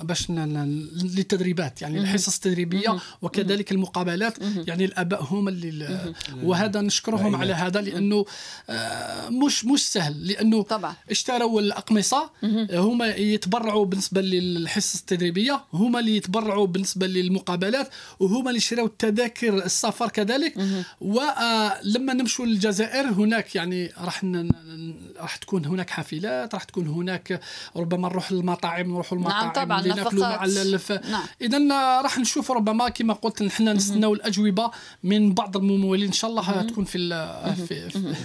باش 0.03 0.29
للتدريبات 0.29 1.81
يعني 1.81 1.99
الحصص 1.99 2.35
التدريبية 2.35 2.97
وكذلك 3.21 3.71
المقابلات. 3.71 4.37
يعني 4.67 4.85
الآباء 4.85 5.23
هما 5.23 5.49
اللي 5.49 6.13
وهذا 6.43 6.81
نشكرهم 6.81 7.35
على 7.35 7.53
هذا 7.53 7.81
لأنه 7.81 8.25
آه، 8.69 9.29
مش 9.29 9.65
مش 9.65 9.91
سهل. 9.91 10.27
لأنه 10.27 10.61
طبعا. 10.61 10.93
اشتروا 11.11 11.61
الأقمصة 11.61 12.29
هما 12.73 13.07
يتبرعوا 13.07 13.85
بالنسبة 13.85 14.21
للحصص 14.21 14.99
التدريبية 14.99 15.63
هما 15.73 15.99
اللي 15.99 16.17
يتبرعوا 16.17 16.67
بالنسبة 16.67 17.07
للمقابلات 17.07 17.89
وهما 18.19 18.49
اللي 18.49 18.59
شراوا 18.59 18.87
التذاكر 18.87 19.65
السفر 19.65 20.09
كذلك. 20.09 20.53
ولما 21.87 22.13
نمشوا 22.13 22.45
للجزائر 22.45 23.05
هناك 23.05 23.55
يعني 23.55 23.91
راح 23.97 24.25
راح 25.19 25.35
تكون 25.35 25.65
هناك 25.65 25.89
حافلات 25.89 26.53
راح 26.53 26.63
تكون 26.63 26.87
هناك 26.87 27.41
ربما 27.75 28.09
نروح 28.09 28.31
للمطاعم 28.31 28.91
نروحوا 28.91 29.17
المطاعم 29.17 29.43
نعم 29.43 29.53
طبعا 29.53 29.81
ناكلوا 29.81 30.27
مع 30.27 30.45
الف... 30.45 30.91
نعم. 30.91 31.23
اذا 31.41 31.57
راح 32.01 32.17
نشوف 32.17 32.51
ربما 32.51 32.89
كما 32.89 33.13
قلت 33.13 33.43
نحن 33.43 33.69
نستناو 33.69 34.13
الأجوبة 34.13 34.71
من 35.03 35.33
بعض 35.33 35.57
الممولين. 35.57 36.07
إن 36.07 36.13
شاء 36.13 36.29
الله 36.29 36.61
تكون 36.61 36.85
في, 36.85 36.97
في, 37.67 37.89
في 37.89 38.15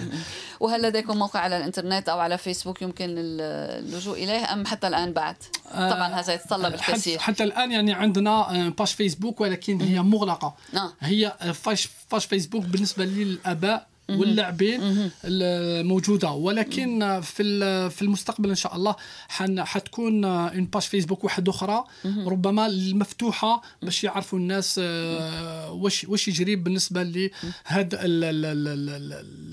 وهل 0.59 0.81
لديكم 0.81 1.17
موقع 1.17 1.39
على 1.39 1.57
الإنترنت 1.57 2.09
أو 2.09 2.19
على 2.19 2.37
فيسبوك 2.37 2.81
يمكن 2.81 3.05
اللجوء 3.17 4.23
إليه 4.23 4.53
أم 4.53 4.65
حتى 4.65 4.87
الآن 4.87 5.13
بعد؟ 5.13 5.35
طبعا 5.73 6.07
هذا 6.07 6.33
يتطلب 6.33 6.73
الكثير. 6.73 7.19
حتى 7.19 7.43
الآن 7.43 7.71
يعني 7.71 7.93
عندنا 7.93 8.69
page 8.69 8.93
Facebook 8.93 9.41
ولكن 9.41 9.81
هي 9.81 10.01
مغلقة. 10.01 10.55
نعم. 10.73 10.91
هي 10.99 11.37
page 11.65 12.25
Facebook 12.25 12.65
بالنسبة 12.65 13.05
للآباء. 13.05 13.92
واللاعبين 14.09 15.11
الموجودة. 15.25 16.31
ولكن 16.31 17.21
في 17.21 17.43
في 17.89 18.01
المستقبل 18.01 18.49
إن 18.49 18.55
شاء 18.55 18.75
الله 18.75 18.95
حتكون 19.59 20.25
une 20.25 20.65
page 20.65 20.81
Facebook 20.81 21.23
واحدة 21.23 21.51
أخرى. 21.51 21.83
ربما 22.05 22.65
المفتوحة 22.65 23.61
باش 23.81 24.03
يعرفوا 24.03 24.39
الناس 24.39 24.79
آه، 24.83 25.71
واش 25.71 26.05
واش 26.05 26.27
يجري 26.27 26.55
بالنسبة 26.55 27.03
لهذا 27.03 27.99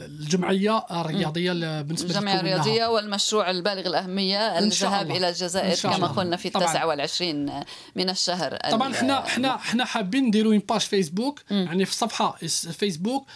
الجمعية 0.01 0.79
الرياضية 0.91 1.83
بالنسبة 1.83 2.11
الجمعية 2.11 2.41
الرياضية 2.41 2.87
والمشروع 2.87 3.51
البالغ 3.51 3.87
الأهمية 3.87 4.59
الذهاب 4.59 5.11
إلى 5.11 5.29
الجزائر 5.29 5.77
كما 5.77 6.07
قلنا 6.07 6.37
في 6.37 6.49
التاسع 6.49 6.85
والعشرين 6.85 7.51
من 7.97 8.11
الشهر 8.11 8.57
طبعا 8.71 8.93
إحنا 8.93 9.27
إحنا 9.27 9.55
إحنا 9.55 9.85
حابين 9.85 10.25
نديروا 10.25 10.53
une 10.53 10.63
page 10.69 10.81
Facebook 10.81 11.41
يعني 11.51 11.85
في 11.85 11.95
صفحة 11.95 12.37
فيسبوك 12.73 13.27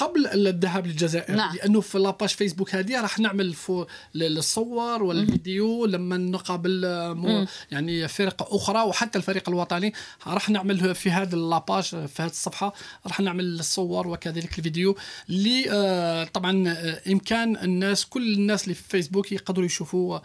قبل 0.00 0.26
الذهاب 0.48 0.86
للجزائر 0.86 1.34
نعم. 1.34 1.56
لأنه 1.56 1.80
في 1.80 1.98
la 1.98 2.08
page 2.08 2.28
Facebook 2.28 2.74
هذه 2.74 3.00
راح 3.00 3.18
نعمل 3.18 3.54
الصور 4.14 5.02
والفيديو 5.02 5.86
لما 5.86 6.16
نقابل 6.16 6.86
مو 7.14 7.46
يعني 7.70 8.08
فرق 8.08 8.54
أخرى 8.54 8.82
وحتى 8.82 9.18
الفريق 9.18 9.48
الوطني 9.48 9.92
راح 10.26 10.50
نعمل 10.50 10.94
في 10.94 11.10
هذا 11.10 11.36
la 11.36 11.52
page 11.52 11.84
في 11.84 12.22
هذه 12.22 12.30
الصفحة 12.30 12.74
راح 13.06 13.20
نعمل 13.20 13.44
الصور 13.44 14.08
وكذلك 14.08 14.58
الفيديو 14.58 14.96
اللي 15.28 15.70
آه 15.70 16.24
طبعا 16.24 16.68
آه 16.68 17.00
إمكان 17.08 17.56
الناس 17.56 18.06
كل 18.06 18.34
الناس 18.34 18.64
اللي 18.64 18.74
في 18.74 18.82
فيسبوك 18.88 19.32
يقدروا 19.32 19.66
يشوفوا 19.66 20.18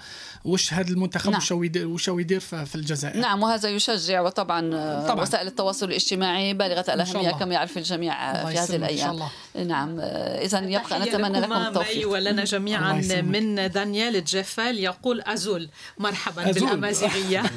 واش 0.45 0.74
هذا 0.74 0.89
المنتخب 0.89 1.32
نعم. 1.32 1.41
واش 1.76 2.08
يدير 2.08 2.39
في 2.39 2.76
الجزائر 2.76 3.18
نعم 3.18 3.43
وهذا 3.43 3.70
يشجع 3.70 4.22
وطبعا, 4.22 4.62
طبعا. 5.08 5.22
وسائل 5.22 5.47
التواصل 5.47 5.86
الاجتماعي 5.86 6.54
بالغة 6.54 6.93
الأهمية 6.93 7.32
كما 7.32 7.54
يعرف 7.54 7.78
الجميع 7.78 8.45
في 8.45 8.60
هذه 8.60 8.76
الأيام 8.76 9.20
نعم. 9.64 9.99
إذا 9.99 10.60
يبقى 10.60 10.99
نتمنى 10.99 11.39
لكم 11.39 11.53
التوفيق. 11.53 12.10
ولنا 12.10 12.43
جميعا 12.43 12.93
من 13.22 13.72
دانيال 13.72 14.24
جيفال 14.24 14.80
يقول 14.80 15.22
أزول. 15.22 15.70
مرحبا 15.97 16.49
أزول. 16.49 16.68
بالأمازيغية. 16.68 17.43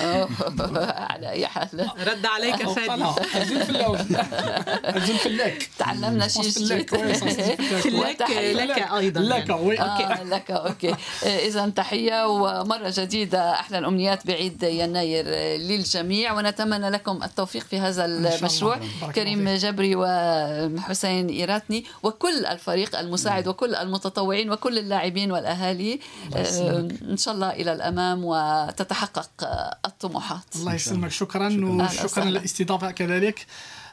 على 1.10 1.30
أي 1.30 1.46
حال. 1.46 1.90
رد 2.06 2.26
عليك 2.26 2.68
فادي 2.68 3.04
Azul 3.34 3.62
fellawen. 3.62 3.98
Azul 4.96 5.16
fellak 5.16 5.68
تعلمنا 5.78 6.28
شيء 6.28 6.42
جديد. 6.42 6.72
لك 6.72 6.94
لك 8.30 8.92
أيضا 8.92 9.20
لك. 9.20 9.48
يعني. 9.48 9.80
OK. 9.80 10.24
لك 10.24 10.50
OK. 10.50 10.94
إذا 11.22 11.68
تحية 11.68 12.26
ومرة 12.26 12.92
جديدة. 12.96 13.50
أحلى 13.50 13.78
الأمنيات 13.78 14.26
بعيد 14.26 14.62
يناير 14.62 15.24
للجميع. 15.60 16.32
ونتمنى 16.32 16.90
لكم 16.90 17.22
التوفيق 17.22 17.64
في 17.70 17.78
هذا 17.78 18.04
المشروع. 18.04 18.80
كريم 19.14 19.56
جبري 19.70 19.94
وحسين 19.96 21.28
إيراتني 21.28 21.84
وكل 22.02 22.46
الفريق 22.46 22.98
المساعد 22.98 23.48
وكل 23.48 23.74
المتطوعين 23.74 24.50
وكل 24.50 24.78
اللاعبين 24.78 25.32
والأهالي 25.32 26.00
آه، 26.36 26.88
إن 27.02 27.16
شاء 27.16 27.34
الله 27.34 27.50
إلى 27.50 27.72
الأمام 27.72 28.20
وتتحقق 28.24 29.30
الطموحات. 29.86 30.56
الله 30.56 30.74
يسلمك. 30.74 31.10
شكرا 31.10 31.48
وشكرا 31.64 32.24
للاستضافة 32.24 32.90
كذلك. 32.90 33.46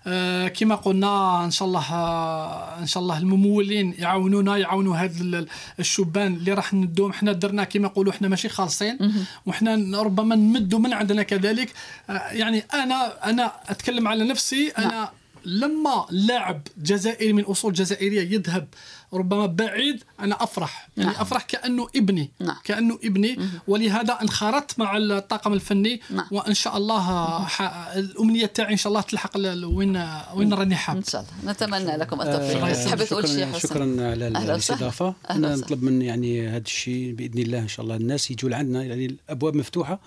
آه، 0.07 0.47
كما 0.47 0.75
قلنا 0.75 1.45
إن 1.45 1.51
شاء 1.51 1.67
الله 1.67 1.93
آه، 1.93 2.80
إن 2.80 2.88
شاء 2.88 3.03
الله 3.03 3.17
الممولين 3.17 3.95
يعاونونا 3.99 4.57
يعاونوا 4.57 4.97
هاد 4.97 5.47
الشبان 5.80 6.34
اللي 6.34 6.53
راح 6.53 6.73
ندوم. 6.73 7.13
حنا 7.13 7.32
درنا 7.32 7.63
كما 7.63 7.88
يقولوا 7.88 8.13
حنا 8.13 8.28
ماشي 8.28 8.49
خالصين. 8.49 8.97
وحنا 9.45 10.01
ربما 10.01 10.36
نمدوا 10.36 10.80
من 10.80 10.93
عندنا 10.93 11.23
كذلك. 11.23 11.73
يعني 12.09 12.63
أنا 12.73 13.30
أنا 13.30 13.51
أتكلم 13.69 14.07
على 14.07 14.23
نفسي. 14.23 14.69
أنا 14.78 14.88
نعم. 14.88 15.07
لما 15.47 16.05
لاعب 16.09 16.61
جزائري 16.77 17.33
من 17.33 17.43
أصول 17.43 17.73
جزائرية 17.73 18.21
يذهب 18.33 18.67
ربما 19.13 19.45
بعيد 19.45 20.03
أنا 20.19 20.43
أفرح. 20.43 20.89
يعني 20.97 21.09
نعم. 21.09 21.21
أفرح 21.21 21.43
كأنه 21.43 21.87
ابني. 21.95 22.31
نعم. 22.39 22.55
كأنه 22.63 22.99
ابني. 23.03 23.35
مم. 23.35 23.49
ولهذا 23.67 24.17
انخرطت 24.21 24.79
مع 24.79 24.97
الطاقم 24.97 25.53
الفني. 25.53 26.01
نعم. 26.09 26.25
وإن 26.31 26.53
شاء 26.53 26.77
الله 26.77 27.47
الأمنية 27.95 28.45
تاعي 28.45 28.71
إن 28.71 28.77
شاء 28.77 28.89
الله 28.91 29.01
تلحق 29.01 29.37
وين 29.37 30.07
وين 30.35 30.53
راني 30.53 30.75
حاب. 30.75 30.95
إن 30.95 31.03
شاء 31.03 31.25
الله. 31.41 31.51
نتمنى 31.51 31.97
لكم 31.97 32.21
التوفيق. 32.21 32.65
آه 32.65 32.85
تحب 32.85 33.03
تقول 33.03 33.29
شيء 33.29 33.45
حسن؟ 33.45 33.67
شكرا 33.67 34.09
على 34.09 34.27
الاستضافة. 34.27 35.13
أنا 35.29 35.55
نطلب 35.55 35.83
من 35.83 36.01
يعني 36.01 36.47
هذا 36.47 36.57
الشيء 36.57 37.13
بإذن 37.13 37.39
الله 37.39 37.59
إن 37.59 37.67
شاء 37.67 37.83
الله. 37.83 37.95
الناس 37.95 38.31
يجوا 38.31 38.49
لعندنا. 38.49 38.83
يعني 38.83 39.05
الأبواب 39.05 39.55
مفتوحة. 39.55 39.99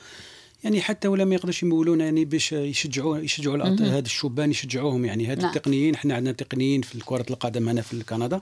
يعني 0.64 0.80
حتى 0.80 1.08
ولا 1.08 1.24
ما 1.24 1.34
يقدرش 1.34 1.62
يمولونا 1.62 2.04
يعني 2.04 2.24
باش 2.24 2.52
يشجعوا 2.52 3.18
يشجعوا 3.18 3.64
هاد 3.64 4.04
الشبان 4.04 4.50
يشجعوهم 4.50 5.04
يعني. 5.04 5.26
هاد 5.26 5.38
نعم. 5.38 5.48
التقنيين 5.48 5.94
إحنا 5.94 6.14
عندنا 6.14 6.32
تقنيين 6.32 6.82
في 6.82 6.98
كره 6.98 7.26
القدم 7.30 7.68
هنا 7.68 7.82
في 7.82 8.02
كندا. 8.02 8.40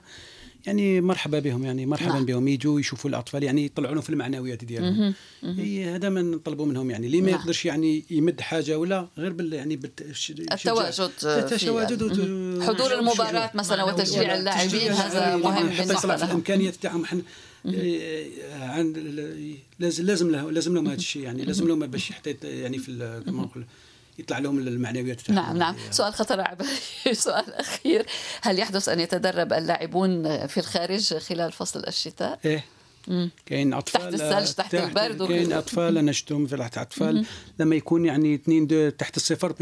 يعني 0.65 1.01
مرحبا 1.01 1.39
بهم 1.39 1.65
يعني 1.65 1.85
مرحبا 1.85 2.13
نعم. 2.13 2.25
بهم. 2.25 2.47
يجوا 2.47 2.79
يشوفوا 2.79 3.09
الأطفال 3.09 3.43
يعني 3.43 3.65
يطلعوا 3.65 3.93
لهم 3.93 4.01
في 4.01 4.09
المعنويات 4.09 4.63
ديالهم. 4.63 5.13
هذا 5.95 6.09
ما 6.09 6.21
نطلبوا 6.21 6.65
منهم 6.65 6.91
يعني. 6.91 7.07
اللي 7.07 7.21
ما 7.21 7.31
نعم. 7.31 7.39
يقدرش 7.39 7.65
يعني 7.65 8.03
يمد 8.09 8.41
حاجة 8.41 8.77
ولا 8.77 9.07
غير 9.17 9.33
بال 9.33 9.53
يعني 9.53 9.79
التواجد 10.29 11.11
التواجد 11.23 12.03
حضور 12.61 12.99
المباراة 12.99 13.51
مثلا 13.53 13.83
وتشجيع 13.83 14.35
اللاعبين 14.35 14.91
هذا 14.91 15.35
مهم 15.35 15.67
بالنسبة 15.67 16.15
لهم. 16.15 16.29
الإمكانيات 16.29 16.75
تاعهم. 16.75 17.05
عند 18.51 18.97
لازم 19.79 20.05
لازم 20.05 20.31
له 20.31 20.51
لازم 20.51 20.73
لهم 20.73 20.87
هذا 20.87 20.97
الشيء 20.97 21.21
يعني 21.21 21.45
لازم 21.45 21.67
لهم 21.67 21.87
باش 21.87 22.11
حتى 22.11 22.35
يعني 22.43 22.79
في 22.79 23.21
كما 23.25 23.41
نقول 23.41 23.65
يطلع 24.19 24.39
لهم 24.39 24.59
المعنويات 24.59 25.29
نعم 25.29 25.57
نعم. 25.57 25.75
سؤال 25.91 26.13
خطر 26.13 26.57
سؤال 27.11 27.53
أخير. 27.53 28.05
هل 28.41 28.59
يحدث 28.59 28.89
أن 28.89 28.99
يتدرب 28.99 29.53
اللاعبون 29.53 30.47
في 30.47 30.59
الخارج 30.59 31.13
خلال 31.17 31.51
فصل 31.51 31.83
الشتاء؟ 31.87 32.39
إيه. 32.45 32.65
كاين 33.45 33.73
أطفال 33.73 34.01
تحت 34.01 34.13
الثلج 34.13 34.53
تحت, 34.53 34.75
تحت 34.75 34.75
البرد 34.75 35.27
كاين 35.27 35.53
أطفال 35.53 35.97
أنا 35.97 36.11
شفتهم 36.11 36.47
في 36.47 36.57
تحت 36.57 36.77
أطفال. 36.77 37.25
لما 37.59 37.75
يكون 37.75 38.05
يعني 38.05 38.35
اثنين 38.35 38.97
تحت 38.97 39.17
الصفر 39.17 39.53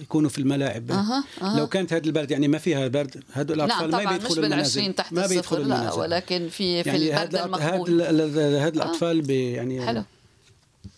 يكونوا 0.00 0.30
في 0.30 0.38
الملاعب. 0.38 0.90
أه. 0.90 1.24
أه. 1.42 1.58
لو 1.58 1.66
كانت 1.66 1.92
هذا 1.92 2.04
البلد 2.04 2.30
يعني 2.30 2.48
ما 2.48 2.58
فيها 2.58 2.88
برد 2.88 3.22
هذول 3.32 3.60
الأطفال 3.60 3.90
نعم 3.90 4.04
ما 4.04 4.10
بيدخلوا 4.10 4.44
المنازل. 4.44 4.92
تحت 4.92 5.12
ما 5.12 5.26
بيدخلوا 5.26 5.62
المنازل. 5.62 5.98
ولكن 5.98 6.48
في 6.48 6.82
في 6.82 6.88
يعني 6.88 7.22
البرد 7.22 7.36
المقبول. 7.36 8.02
هذا 8.02 8.68
الأطفال 8.68 9.30
يعني 9.30 9.86
حلو. 9.86 10.02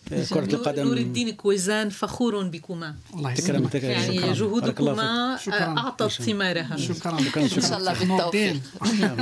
كرة 0.09 0.55
القدم 0.55 0.83
نور 0.83 0.97
الدين 0.97 1.31
كويزان 1.31 1.91
فخور 1.91 2.49
بكما 2.49 2.95
الله 3.15 3.33
يسلمك 3.33 3.75
يعني 3.75 4.33
جهودكما 4.33 5.39
أعطت 5.49 6.23
ثمارها. 6.23 6.77
شكرا 6.77 7.21
شكرا 7.23 7.43
إن 7.45 7.49
شاء 7.49 7.79
الله 7.79 7.93
بالتوفيق. 7.93 8.61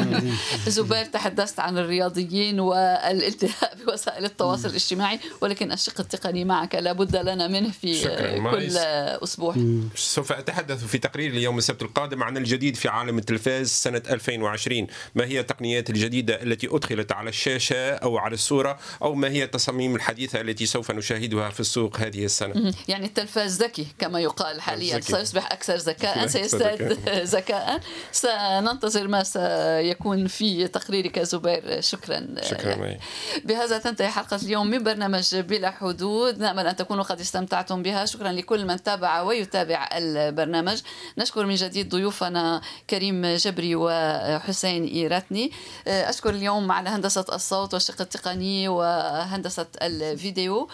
زبير 0.76 1.04
تحدثت 1.04 1.60
عن 1.60 1.78
الرياضيين 1.78 2.60
والالتهاء 2.60 3.76
بوسائل 3.86 4.24
التواصل 4.24 4.68
الاجتماعي 4.68 5.20
ولكن 5.40 5.72
الشق 5.72 6.00
التقني 6.00 6.44
معك 6.44 6.74
لابد 6.74 7.16
لنا 7.16 7.48
منه 7.48 7.70
في 7.70 8.02
كل 8.50 8.76
أسبوع. 9.22 9.54
سوف 9.94 10.32
أتحدث 10.32 10.84
في 10.84 10.98
تقرير 10.98 11.30
اليوم 11.30 11.58
السبت 11.58 11.82
القادم 11.82 12.22
عن 12.22 12.36
الجديد 12.36 12.76
في 12.76 12.88
عالم 12.88 13.18
التلفاز 13.18 13.68
سنة 13.68 14.02
2020 14.10 14.86
ما 15.14 15.24
هي 15.24 15.40
التقنيات 15.40 15.90
الجديدة 15.90 16.42
التي 16.42 16.68
أدخلت 16.70 17.12
على 17.12 17.28
الشاشة 17.28 17.94
أو 17.94 18.18
على 18.18 18.34
الصورة؟ 18.34 18.78
أو 19.02 19.14
ما 19.14 19.28
هي 19.28 19.44
التصاميم 19.44 19.94
الحديثة 19.94 20.40
التي 20.40 20.66
سوف 20.76 20.90
نشاهدها 20.90 21.50
في 21.50 21.60
السوق 21.60 21.96
هذه 21.96 22.24
السنة. 22.24 22.74
يعني 22.88 23.06
التلفاز 23.06 23.62
ذكي 23.62 23.86
كما 23.98 24.20
يقال 24.20 24.60
حاليا. 24.60 25.00
سيصبح 25.00 25.52
أكثر 25.52 25.76
ذكاء 25.76 26.26
سيزداد 26.26 26.98
ذكاء. 27.36 27.80
سننتظر 28.12 29.08
ما 29.08 29.22
سيكون 29.22 30.26
في 30.26 30.68
تقريرك 30.68 31.18
زبير. 31.18 31.80
شكرا 31.80 32.26
شكرا 32.42 32.96
بهذا 33.44 33.78
تنتهي 33.78 34.08
حلقة 34.08 34.36
اليوم 34.36 34.66
من 34.66 34.84
برنامج 34.84 35.36
بلا 35.36 35.70
حدود. 35.70 36.38
نأمل 36.38 36.66
أن 36.66 36.76
تكونوا 36.76 37.04
قد 37.04 37.20
استمتعتم 37.20 37.82
بها. 37.82 38.04
شكرا 38.04 38.32
لكل 38.32 38.66
من 38.66 38.82
تابع 38.82 39.20
ويتابع 39.20 39.88
البرنامج. 39.92 40.82
نشكر 41.18 41.46
من 41.46 41.54
جديد 41.54 41.88
ضيوفنا 41.88 42.60
كريم 42.90 43.26
جبري 43.26 43.74
وحسين 43.76 44.84
إيراتني. 44.84 45.52
أشكر 45.86 46.30
اليوم 46.30 46.72
على 46.72 46.88
هندسة 46.88 47.24
الصوت 47.32 47.74
والشق 47.74 48.00
التقني 48.00 48.68
وهندسة 48.68 49.66
الفيديو. 49.82 50.65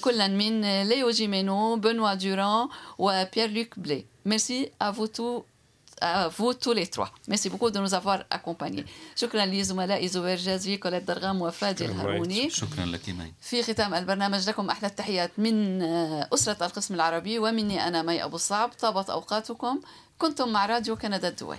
كلا 0.00 0.28
من 0.28 0.82
ليو 0.82 1.10
جيمينو 1.10 1.76
بنوا 1.76 2.14
دوران 2.14 2.68
وبيير 2.98 3.50
لوك 3.50 3.78
بلي 3.78 4.04
merci 4.26 4.70
à 4.84 4.90
vous 4.92 5.06
tous 5.06 5.42
à 6.02 6.28
vous 6.36 6.52
tous 6.62 6.74
les 6.78 6.86
trois. 6.94 7.10
Merci 7.28 7.48
beaucoup 7.52 7.70
de 7.70 7.78
nous 7.78 7.94
avoir 7.94 8.24
accompagnés. 8.30 8.84
شكرا 9.16 9.46
لزملائي 9.46 10.08
زوير 10.08 10.36
جازي 10.36 10.76
كوليت 10.76 11.02
درغام 11.02 11.42
وفادي 11.42 11.84
الهاروني 11.84 12.50
شكرا 12.50 12.84
لك 12.84 13.08
مي 13.08 13.32
في 13.40 13.62
ختام 13.62 13.94
البرنامج 13.94 14.48
لكم 14.48 14.70
أحلى 14.70 14.88
التحيات 14.88 15.30
من 15.38 15.82
اسره 15.82 16.66
القسم 16.66 16.94
العربي 16.94 17.38
ومني 17.38 17.88
أنا 17.88 18.02
مي 18.02 18.24
ابو 18.24 18.36
الصعب 18.36 18.70
طابت 18.80 19.10
اوقاتكم 19.10 19.80
كنتم 20.18 20.48
مع 20.52 20.66
راديو 20.66 20.96
كندا 20.96 21.28
الدولي 21.28 21.58